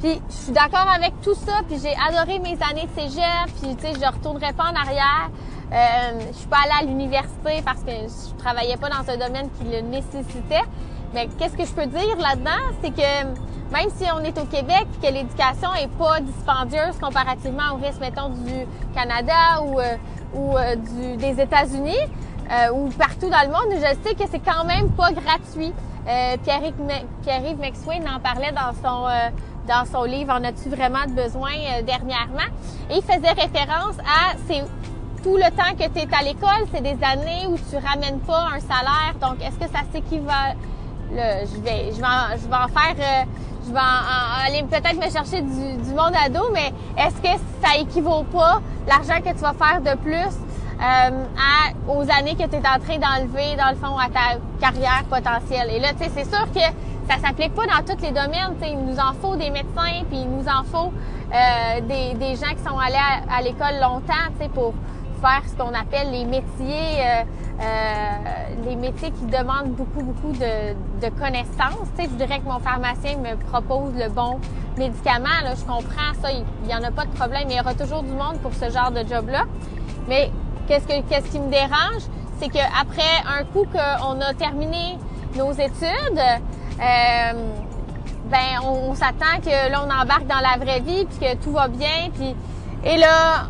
Puis 0.00 0.20
je 0.28 0.34
suis 0.34 0.52
d'accord 0.52 0.86
avec 0.94 1.20
tout 1.22 1.34
ça, 1.34 1.60
puis 1.66 1.78
j'ai 1.82 1.94
adoré 2.08 2.38
mes 2.38 2.56
années 2.62 2.86
de 2.86 3.00
cégep, 3.00 3.46
puis 3.60 3.74
tu 3.74 3.82
sais, 3.82 3.94
je 3.94 4.06
retournerai 4.06 4.52
pas 4.52 4.64
en 4.64 4.74
arrière. 4.74 5.30
Euh, 5.72 6.20
je 6.32 6.36
suis 6.36 6.46
pas 6.46 6.58
allée 6.64 6.86
à 6.86 6.90
l'université 6.90 7.62
parce 7.64 7.80
que 7.80 7.90
je 7.90 8.38
travaillais 8.38 8.76
pas 8.76 8.88
dans 8.88 9.10
un 9.10 9.16
domaine 9.16 9.48
qui 9.58 9.64
le 9.64 9.80
nécessitait. 9.80 10.64
Mais 11.14 11.28
qu'est-ce 11.38 11.56
que 11.56 11.64
je 11.64 11.72
peux 11.72 11.86
dire 11.86 12.16
là-dedans, 12.18 12.74
c'est 12.82 12.90
que 12.90 13.24
même 13.72 13.90
si 13.96 14.04
on 14.14 14.20
est 14.20 14.38
au 14.38 14.44
Québec 14.44 14.86
que 15.02 15.08
l'éducation 15.08 15.74
est 15.74 15.90
pas 15.98 16.20
dispendieuse 16.20 16.98
comparativement 17.00 17.74
au 17.74 17.76
reste, 17.76 18.00
mettons, 18.00 18.30
du 18.30 18.66
Canada 18.94 19.62
ou, 19.62 19.78
euh, 19.78 19.96
ou 20.34 20.56
euh, 20.56 20.76
des 21.16 21.40
États-Unis 21.40 21.98
euh, 22.50 22.72
ou 22.72 22.88
partout 22.90 23.28
dans 23.28 23.42
le 23.42 23.48
monde, 23.48 23.74
je 23.74 24.08
sais 24.08 24.14
que 24.14 24.24
c'est 24.30 24.40
quand 24.40 24.64
même 24.64 24.90
pas 24.90 25.12
gratuit. 25.12 25.72
Pierre-Yves 26.42 27.60
Maxwell 27.60 28.02
en 28.08 28.18
parlait 28.18 28.52
dans 28.52 28.72
son 28.82 29.08
dans 29.68 29.84
son 29.84 30.04
livre 30.04 30.32
En 30.32 30.42
as-tu 30.42 30.70
vraiment 30.70 31.04
besoin 31.06 31.50
dernièrement? 31.84 32.48
Et 32.90 32.96
il 32.96 33.02
faisait 33.02 33.32
référence 33.32 33.98
à 33.98 34.34
c'est 34.46 34.64
tout 35.22 35.36
le 35.36 35.50
temps 35.50 35.76
que 35.78 35.86
tu 35.92 35.98
es 35.98 36.14
à 36.14 36.22
l'école, 36.22 36.66
c'est 36.72 36.80
des 36.80 36.96
années 37.04 37.46
où 37.46 37.58
tu 37.58 37.76
ramènes 37.76 38.20
pas 38.20 38.46
un 38.54 38.60
salaire. 38.60 39.14
Donc, 39.20 39.42
est-ce 39.44 39.58
que 39.58 39.70
ça 39.70 39.82
s'équivaut? 39.92 40.30
Je 41.10 41.60
vais, 41.60 41.92
je 41.92 42.00
vais, 42.00 42.06
en, 42.06 42.36
je 42.36 42.48
vais 42.48 42.54
en 42.54 42.68
faire, 42.68 43.26
je 43.66 43.72
vais 43.72 43.80
aller 44.46 44.62
peut-être 44.62 44.96
me 44.96 45.10
chercher 45.10 45.42
du, 45.42 45.94
monde 45.94 46.14
à 46.14 46.28
dos, 46.28 46.50
mais 46.52 46.72
est-ce 46.96 47.16
que 47.16 47.38
ça 47.62 47.78
équivaut 47.78 48.24
pas 48.24 48.60
l'argent 48.86 49.20
que 49.20 49.30
tu 49.30 49.40
vas 49.40 49.54
faire 49.54 49.80
de 49.80 49.96
plus 49.98 50.14
euh, 50.14 51.24
à, 51.36 51.92
aux 51.92 52.02
années 52.02 52.34
que 52.34 52.44
tu 52.44 52.56
es 52.56 52.58
en 52.58 52.78
train 52.78 52.98
d'enlever, 52.98 53.56
dans 53.56 53.70
le 53.70 53.76
fond, 53.76 53.98
à 53.98 54.08
ta 54.08 54.38
carrière 54.60 55.04
potentielle? 55.10 55.70
Et 55.70 55.80
là, 55.80 55.88
tu 55.92 56.04
sais, 56.04 56.10
c'est 56.14 56.34
sûr 56.34 56.46
que 56.52 56.60
ça 57.08 57.18
s'applique 57.20 57.54
pas 57.54 57.66
dans 57.66 57.84
tous 57.84 58.00
les 58.02 58.10
domaines. 58.10 58.54
sais, 58.60 58.70
il 58.70 58.84
nous 58.84 58.98
en 58.98 59.12
faut 59.20 59.36
des 59.36 59.50
médecins, 59.50 60.04
puis 60.08 60.20
il 60.20 60.30
nous 60.30 60.44
en 60.46 60.62
faut 60.64 60.92
euh, 61.32 61.80
des, 61.82 62.14
des 62.14 62.36
gens 62.36 62.54
qui 62.54 62.62
sont 62.66 62.78
allés 62.78 62.96
à, 63.30 63.42
l'école 63.42 63.80
longtemps, 63.80 64.28
tu 64.38 64.44
sais, 64.44 64.48
pour 64.50 64.74
faire 65.20 65.42
ce 65.46 65.56
qu'on 65.56 65.74
appelle 65.74 66.10
les 66.12 66.24
métiers, 66.24 67.00
euh, 67.00 67.22
euh, 67.22 67.24
les 68.64 68.76
métiers 68.76 69.10
qui 69.10 69.24
demandent 69.26 69.72
beaucoup, 69.72 70.02
beaucoup 70.02 70.32
de, 70.32 70.74
de 71.00 71.08
connaissances. 71.18 71.88
Tu 71.96 72.04
sais, 72.04 72.10
je 72.10 72.24
dirais 72.24 72.38
que 72.40 72.44
mon 72.44 72.58
pharmacien 72.60 73.18
me 73.18 73.36
propose 73.36 73.94
le 73.94 74.08
bon 74.08 74.38
médicament. 74.76 75.42
Là, 75.42 75.54
je 75.54 75.64
comprends 75.64 76.14
ça, 76.22 76.30
il 76.30 76.44
n'y 76.66 76.74
en 76.74 76.82
a 76.82 76.90
pas 76.90 77.04
de 77.04 77.10
problème. 77.10 77.48
Il 77.50 77.56
y 77.56 77.60
aura 77.60 77.74
toujours 77.74 78.02
du 78.02 78.12
monde 78.12 78.38
pour 78.42 78.52
ce 78.54 78.70
genre 78.70 78.90
de 78.90 79.06
job-là. 79.06 79.44
Mais 80.08 80.30
qu'est-ce, 80.66 80.86
que, 80.86 81.00
qu'est-ce 81.08 81.30
qui 81.30 81.40
me 81.40 81.50
dérange, 81.50 82.02
c'est 82.40 82.48
qu'après 82.48 83.22
un 83.26 83.44
coup 83.44 83.64
qu'on 83.64 84.20
a 84.20 84.34
terminé 84.34 84.98
nos 85.36 85.52
études, 85.52 86.20
euh, 86.80 87.32
ben 88.30 88.60
on, 88.62 88.94
s'attend 88.94 89.40
que 89.42 89.70
là 89.70 89.82
on 89.84 89.90
embarque 89.90 90.26
dans 90.26 90.40
la 90.40 90.62
vraie 90.62 90.80
vie 90.80 91.06
puis 91.06 91.18
que 91.18 91.36
tout 91.36 91.50
va 91.50 91.68
bien 91.68 92.10
puis 92.14 92.34
et 92.84 92.98
là 92.98 93.48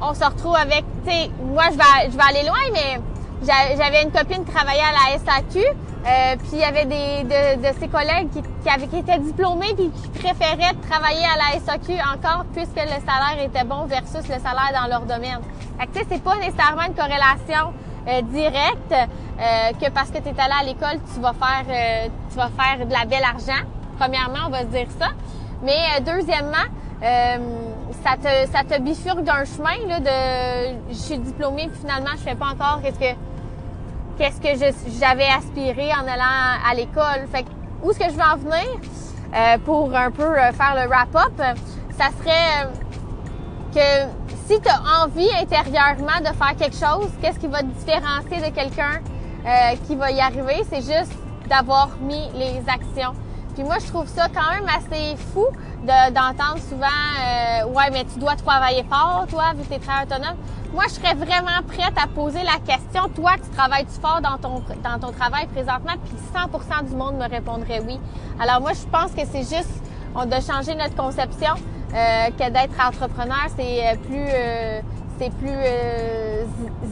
on 0.00 0.14
se 0.14 0.24
retrouve 0.24 0.56
avec 0.56 0.84
tu 1.04 1.10
sais 1.10 1.30
moi 1.44 1.64
je 1.70 1.76
vais 1.76 2.10
je 2.10 2.16
vais 2.16 2.22
aller 2.22 2.48
loin 2.48 2.58
mais 2.72 2.98
j'avais 3.42 4.02
une 4.02 4.10
copine 4.10 4.44
qui 4.44 4.52
travaillait 4.52 4.82
à 4.82 5.12
la 5.12 5.18
SAQ, 5.18 5.58
euh, 5.60 6.36
puis 6.38 6.48
il 6.52 6.58
y 6.58 6.64
avait 6.64 6.84
des 6.84 7.24
de, 7.24 7.68
de 7.68 7.78
ses 7.78 7.88
collègues 7.88 8.30
qui, 8.30 8.42
qui, 8.42 8.68
avaient, 8.68 8.86
qui 8.86 8.98
étaient 8.98 9.18
diplômés 9.18 9.74
puis 9.76 9.90
qui 9.90 10.08
préféraient 10.10 10.74
travailler 10.88 11.24
à 11.24 11.36
la 11.36 11.60
SAQ 11.60 11.92
encore 12.14 12.44
puisque 12.54 12.76
le 12.76 13.00
salaire 13.04 13.42
était 13.44 13.64
bon 13.64 13.84
versus 13.84 14.26
le 14.28 14.40
salaire 14.40 14.72
dans 14.74 14.88
leur 14.88 15.02
domaine. 15.02 15.40
Fait 15.78 15.86
que 15.86 15.92
tu 15.92 15.98
sais, 16.00 16.06
c'est 16.10 16.22
pas 16.22 16.36
nécessairement 16.36 16.82
une 16.86 16.94
corrélation 16.94 17.72
euh, 18.08 18.22
directe 18.22 18.92
euh, 18.92 19.72
que 19.80 19.90
parce 19.90 20.10
que 20.10 20.18
tu 20.18 20.28
es 20.28 20.40
allé 20.40 20.54
à 20.58 20.64
l'école, 20.64 21.00
tu 21.14 21.20
vas 21.20 21.34
faire 21.34 21.64
euh, 21.68 22.08
tu 22.30 22.36
vas 22.36 22.48
faire 22.48 22.86
de 22.86 22.92
la 22.92 23.04
belle 23.04 23.24
argent. 23.24 23.62
Premièrement, 23.98 24.46
on 24.46 24.50
va 24.50 24.60
se 24.60 24.66
dire 24.66 24.88
ça. 24.98 25.08
Mais 25.62 26.00
deuxièmement, 26.00 26.66
ça 28.02 28.16
te 28.16 28.50
ça 28.50 28.64
te 28.64 28.80
bifurque 28.80 29.22
d'un 29.22 29.44
chemin 29.44 29.86
là 29.86 30.00
de 30.00 30.76
je 30.88 30.94
suis 30.94 31.18
diplômée 31.18 31.68
puis 31.68 31.80
finalement 31.80 32.10
je 32.12 32.22
fais 32.22 32.34
pas 32.34 32.46
encore 32.46 32.80
qu'est-ce 32.82 32.98
que 32.98 33.16
qu'est-ce 34.20 34.40
que 34.40 34.74
j'avais 35.00 35.28
aspiré 35.28 35.90
en 35.94 36.06
allant 36.06 36.60
à 36.68 36.74
l'école. 36.74 37.26
Fait 37.32 37.42
que, 37.42 37.48
où 37.82 37.90
est-ce 37.90 37.98
que 37.98 38.04
je 38.04 38.10
veux 38.10 38.20
en 38.20 38.36
venir 38.36 38.68
euh, 39.34 39.58
pour 39.64 39.94
un 39.96 40.10
peu 40.10 40.38
euh, 40.38 40.52
faire 40.52 40.74
le 40.76 40.88
wrap-up, 40.88 41.32
ça 41.96 42.08
serait 42.18 42.66
euh, 42.66 42.70
que 43.74 44.10
si 44.46 44.60
tu 44.60 44.68
as 44.68 45.04
envie 45.04 45.30
intérieurement 45.40 46.20
de 46.20 46.34
faire 46.36 46.54
quelque 46.58 46.76
chose, 46.76 47.08
qu'est-ce 47.22 47.38
qui 47.38 47.46
va 47.46 47.60
te 47.60 47.66
différencier 47.66 48.50
de 48.50 48.54
quelqu'un 48.54 49.00
qui 49.86 49.96
va 49.96 50.10
y 50.10 50.20
arriver? 50.20 50.64
C'est 50.68 50.82
juste 50.82 51.12
d'avoir 51.48 51.88
mis 52.02 52.28
les 52.34 52.60
actions. 52.68 53.14
Puis 53.54 53.64
moi, 53.64 53.76
je 53.78 53.86
trouve 53.86 54.06
ça 54.06 54.28
quand 54.28 54.50
même 54.50 54.66
assez 54.68 55.16
fou 55.32 55.46
d'entendre 55.84 56.58
souvent 56.68 56.86
Ouais, 57.74 57.90
mais 57.92 58.04
tu 58.04 58.18
dois 58.18 58.36
travailler 58.36 58.84
fort, 58.84 59.26
toi, 59.28 59.52
vu 59.54 59.62
que 59.62 59.68
tu 59.68 59.74
es 59.74 59.78
très 59.78 60.02
autonome 60.02 60.36
moi, 60.72 60.84
je 60.88 60.94
serais 60.94 61.14
vraiment 61.14 61.62
prête 61.66 61.94
à 62.00 62.06
poser 62.06 62.44
la 62.44 62.58
question, 62.64 63.08
toi, 63.16 63.32
tu 63.42 63.50
travailles-tu 63.56 64.00
fort 64.00 64.20
dans 64.20 64.38
ton, 64.38 64.62
dans 64.84 65.00
ton 65.00 65.12
travail 65.12 65.48
présentement? 65.48 65.94
Puis 66.04 66.14
100% 66.32 66.88
du 66.88 66.94
monde 66.94 67.16
me 67.16 67.28
répondrait 67.28 67.80
oui. 67.84 67.98
Alors 68.38 68.60
moi, 68.60 68.70
je 68.72 68.86
pense 68.86 69.10
que 69.10 69.22
c'est 69.32 69.42
juste, 69.42 69.82
on 70.14 70.26
doit 70.26 70.40
changer 70.40 70.76
notre 70.76 70.94
conception, 70.94 71.54
euh, 71.92 72.28
que 72.38 72.50
d'être 72.50 72.86
entrepreneur, 72.86 73.48
c'est 73.56 73.88
euh, 73.88 73.96
plus, 73.96 74.26
euh, 74.32 74.80
c'est 75.18 75.32
plus 75.34 75.50
euh, 75.50 76.44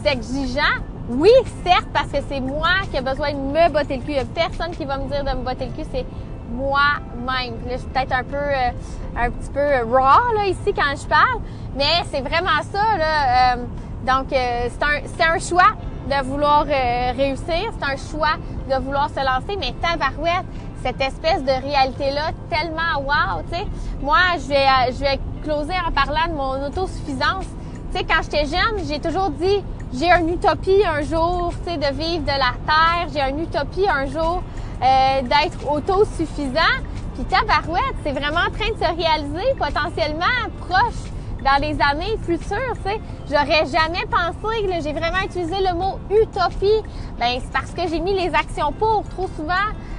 exigeant. 0.05 0.83
Oui, 1.11 1.31
certes, 1.65 1.87
parce 1.95 2.09
que 2.09 2.19
c'est 2.29 2.41
moi 2.41 2.69
qui 2.91 2.97
ai 2.97 3.01
besoin 3.01 3.33
de 3.33 3.39
me 3.39 3.73
botter 3.73 3.99
le 3.99 4.03
cul. 4.03 4.11
Il 4.11 4.15
n'y 4.15 4.19
a 4.19 4.25
personne 4.25 4.73
qui 4.73 4.85
va 4.85 4.99
me 4.99 5.09
dire 5.09 5.23
de 5.23 5.39
me 5.39 5.45
botter 5.45 5.67
le 5.67 5.73
cul, 5.73 5.89
c'est 5.93 6.05
moi-même. 6.51 7.55
Là, 7.67 7.73
je 7.73 7.77
suis 7.79 7.89
peut-être 7.89 8.13
un 8.13 8.25
peu, 8.25 8.37
euh, 8.37 8.71
un 9.17 9.31
petit 9.31 9.51
peu 9.51 9.85
raw 9.85 10.35
là 10.35 10.47
ici 10.47 10.73
quand 10.75 10.97
je 10.97 11.07
parle, 11.07 11.41
mais 11.77 12.05
c'est 12.11 12.21
vraiment 12.21 12.63
ça 12.73 12.97
là. 12.97 13.55
Euh, 13.55 13.65
donc 14.07 14.33
euh, 14.33 14.69
c'est 14.71 14.83
un, 14.83 15.01
c'est 15.05 15.25
un 15.25 15.39
choix 15.39 15.75
de 16.09 16.25
vouloir 16.25 16.65
réussir, 16.65 17.71
c'est 17.79 17.85
un 17.85 17.97
choix 17.97 18.37
de 18.71 18.83
vouloir 18.83 19.11
se 19.11 19.17
lancer, 19.17 19.59
mais 19.59 19.75
tabarouette, 19.83 20.47
cette 20.83 21.01
espèce 21.01 21.43
de 21.43 21.51
réalité 21.51 22.11
là, 22.13 22.31
tellement 22.49 23.03
wow, 23.03 23.43
tu 23.51 23.59
sais. 23.59 23.67
Moi, 24.01 24.17
je 24.37 24.49
vais, 24.49 24.93
je 24.93 25.01
vais 25.01 25.21
closer 25.43 25.75
en 25.87 25.93
parlant 25.93 26.29
de 26.29 26.35
mon 26.35 26.67
autosuffisance. 26.67 27.45
Tu 27.93 27.99
sais, 27.99 28.05
quand 28.05 28.23
j'étais 28.23 28.47
jeune, 28.47 28.87
j'ai 28.87 29.01
toujours 29.01 29.31
dit 29.31 29.63
j'ai 29.93 30.11
une 30.11 30.31
utopie 30.31 30.83
un 30.87 31.03
jour, 31.03 31.53
tu 31.65 31.73
sais, 31.73 31.77
de 31.77 31.95
vivre 31.95 32.23
de 32.23 32.29
la 32.29 32.53
terre. 32.67 33.09
J'ai 33.13 33.31
une 33.31 33.41
utopie 33.41 33.89
un 33.89 34.07
jour 34.07 34.43
euh, 34.83 35.23
d'être 35.23 35.71
autosuffisant. 35.71 36.77
Puis 37.15 37.25
tabarouette, 37.25 37.97
c'est 38.05 38.13
vraiment 38.13 38.47
en 38.47 38.51
train 38.51 38.71
de 38.71 38.79
se 38.79 39.03
réaliser 39.03 39.55
potentiellement 39.59 40.25
proche 40.61 41.09
dans 41.45 41.61
les 41.61 41.77
années 41.81 42.17
futures, 42.25 42.75
tu 42.85 42.91
sais. 42.91 43.01
J'aurais 43.31 43.67
jamais 43.67 44.05
pensé, 44.11 44.81
j'ai 44.83 44.93
vraiment 44.93 45.21
utilisé 45.25 45.57
le 45.61 45.75
mot 45.75 45.99
utopie. 46.11 46.83
Ben 47.19 47.41
c'est 47.41 47.53
parce 47.53 47.71
que 47.73 47.89
j'ai 47.89 48.01
mis 48.01 48.15
les 48.15 48.35
actions 48.35 48.73
pour. 48.73 49.05
Trop 49.11 49.29
souvent, 49.37 49.55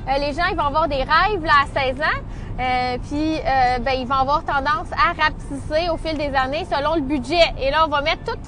euh, 0.08 0.18
les 0.20 0.34
gens 0.34 0.46
ils 0.52 0.58
vont 0.58 0.66
avoir 0.66 0.88
des 0.88 1.04
rêves 1.04 1.44
là 1.44 1.54
à 1.64 1.82
16 1.82 2.02
ans, 2.02 2.04
euh, 2.60 2.98
puis 3.10 3.38
euh, 3.38 3.80
ben 3.80 3.94
ils 4.00 4.08
vont 4.08 4.16
avoir 4.16 4.44
tendance 4.44 4.88
à 4.94 5.14
rapetisser 5.22 5.90
au 5.90 5.98
fil 5.98 6.18
des 6.18 6.36
années 6.36 6.66
selon 6.66 6.96
le 6.96 7.02
budget. 7.02 7.54
Et 7.60 7.72
là, 7.72 7.86
on 7.86 7.90
va 7.90 8.02
mettre 8.02 8.24
tout 8.24 8.40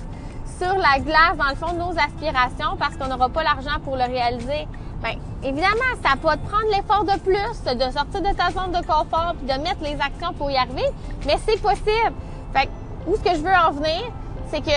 sur 0.57 0.73
la 0.75 0.99
glace 0.99 1.37
dans 1.37 1.49
le 1.49 1.55
fond 1.55 1.73
nos 1.73 1.97
aspirations 1.97 2.77
parce 2.77 2.95
qu'on 2.97 3.07
n'aura 3.07 3.29
pas 3.29 3.43
l'argent 3.43 3.79
pour 3.83 3.95
le 3.95 4.03
réaliser. 4.03 4.67
Bien, 5.01 5.15
évidemment, 5.43 5.91
ça 6.03 6.15
peut 6.15 6.37
te 6.37 6.49
prendre 6.49 6.69
l'effort 6.71 7.03
de 7.03 7.19
plus, 7.19 7.75
de 7.75 7.91
sortir 7.91 8.21
de 8.21 8.35
ta 8.35 8.51
zone 8.51 8.71
de 8.71 8.85
confort 8.85 9.33
puis 9.37 9.47
de 9.47 9.61
mettre 9.61 9.81
les 9.81 9.95
actions 9.99 10.33
pour 10.37 10.51
y 10.51 10.57
arriver, 10.57 10.87
mais 11.25 11.37
c'est 11.45 11.61
possible. 11.61 12.13
Fait 12.53 12.69
où 13.07 13.15
ce 13.15 13.21
que 13.21 13.35
je 13.35 13.41
veux 13.41 13.49
en 13.49 13.71
venir, 13.71 14.11
c'est 14.49 14.61
que 14.61 14.71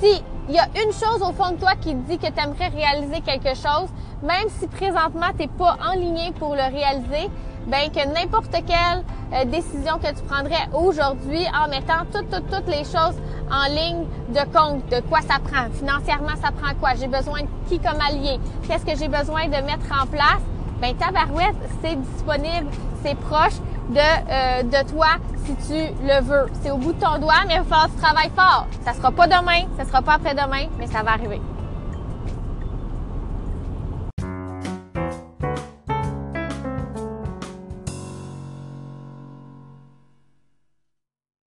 si 0.00 0.22
il 0.48 0.54
y 0.54 0.58
a 0.58 0.66
une 0.82 0.92
chose 0.92 1.22
au 1.22 1.32
fond 1.32 1.52
de 1.52 1.60
toi 1.60 1.72
qui 1.80 1.94
te 1.94 2.10
dit 2.10 2.18
que 2.18 2.26
tu 2.26 2.40
aimerais 2.40 2.68
réaliser 2.68 3.20
quelque 3.20 3.54
chose, 3.54 3.88
même 4.22 4.48
si 4.58 4.66
présentement 4.66 5.28
tu 5.36 5.42
n'es 5.42 5.48
pas 5.48 5.76
en 5.86 5.92
ligne 5.92 6.32
pour 6.32 6.54
le 6.54 6.62
réaliser, 6.62 7.30
ben 7.66 7.90
que 7.90 8.06
n'importe 8.08 8.52
quelle 8.66 9.04
euh, 9.32 9.44
décision 9.44 9.98
que 9.98 10.08
tu 10.08 10.22
prendrais 10.28 10.68
aujourd'hui 10.72 11.46
en 11.54 11.68
mettant 11.68 12.04
toutes, 12.12 12.30
toutes, 12.30 12.50
toutes 12.50 12.68
les 12.68 12.84
choses 12.84 13.16
en 13.50 13.68
ligne 13.68 14.04
de 14.28 14.44
compte, 14.56 14.88
de 14.90 15.00
quoi 15.08 15.20
ça 15.20 15.38
prend? 15.38 15.70
Financièrement, 15.72 16.36
ça 16.42 16.50
prend 16.52 16.74
quoi? 16.80 16.90
J'ai 16.98 17.08
besoin 17.08 17.40
de 17.42 17.48
qui 17.68 17.78
comme 17.78 18.00
allié? 18.00 18.38
Qu'est-ce 18.66 18.84
que 18.84 18.96
j'ai 18.96 19.08
besoin 19.08 19.46
de 19.46 19.56
mettre 19.64 19.86
en 19.90 20.06
place? 20.06 20.42
Ben, 20.80 20.94
ta 20.96 21.10
barouette, 21.10 21.56
c'est 21.82 21.96
disponible, 21.96 22.66
c'est 23.04 23.16
proche 23.16 23.58
de, 23.90 23.98
euh, 23.98 24.62
de 24.62 24.90
toi 24.90 25.08
si 25.44 25.54
tu 25.66 26.04
le 26.04 26.22
veux. 26.22 26.46
C'est 26.62 26.70
au 26.70 26.76
bout 26.76 26.92
de 26.92 27.00
ton 27.00 27.18
doigt, 27.18 27.42
mais 27.46 27.54
il 27.54 27.62
va 27.62 27.64
falloir 27.64 27.86
que 27.86 27.92
tu 27.92 28.02
travailles 28.02 28.30
fort. 28.34 28.66
Ça 28.84 28.94
sera 28.94 29.10
pas 29.10 29.26
demain, 29.26 29.66
ça 29.76 29.84
sera 29.84 30.00
pas 30.00 30.14
après-demain, 30.14 30.68
mais 30.78 30.86
ça 30.86 31.02
va 31.02 31.12
arriver. 31.12 31.40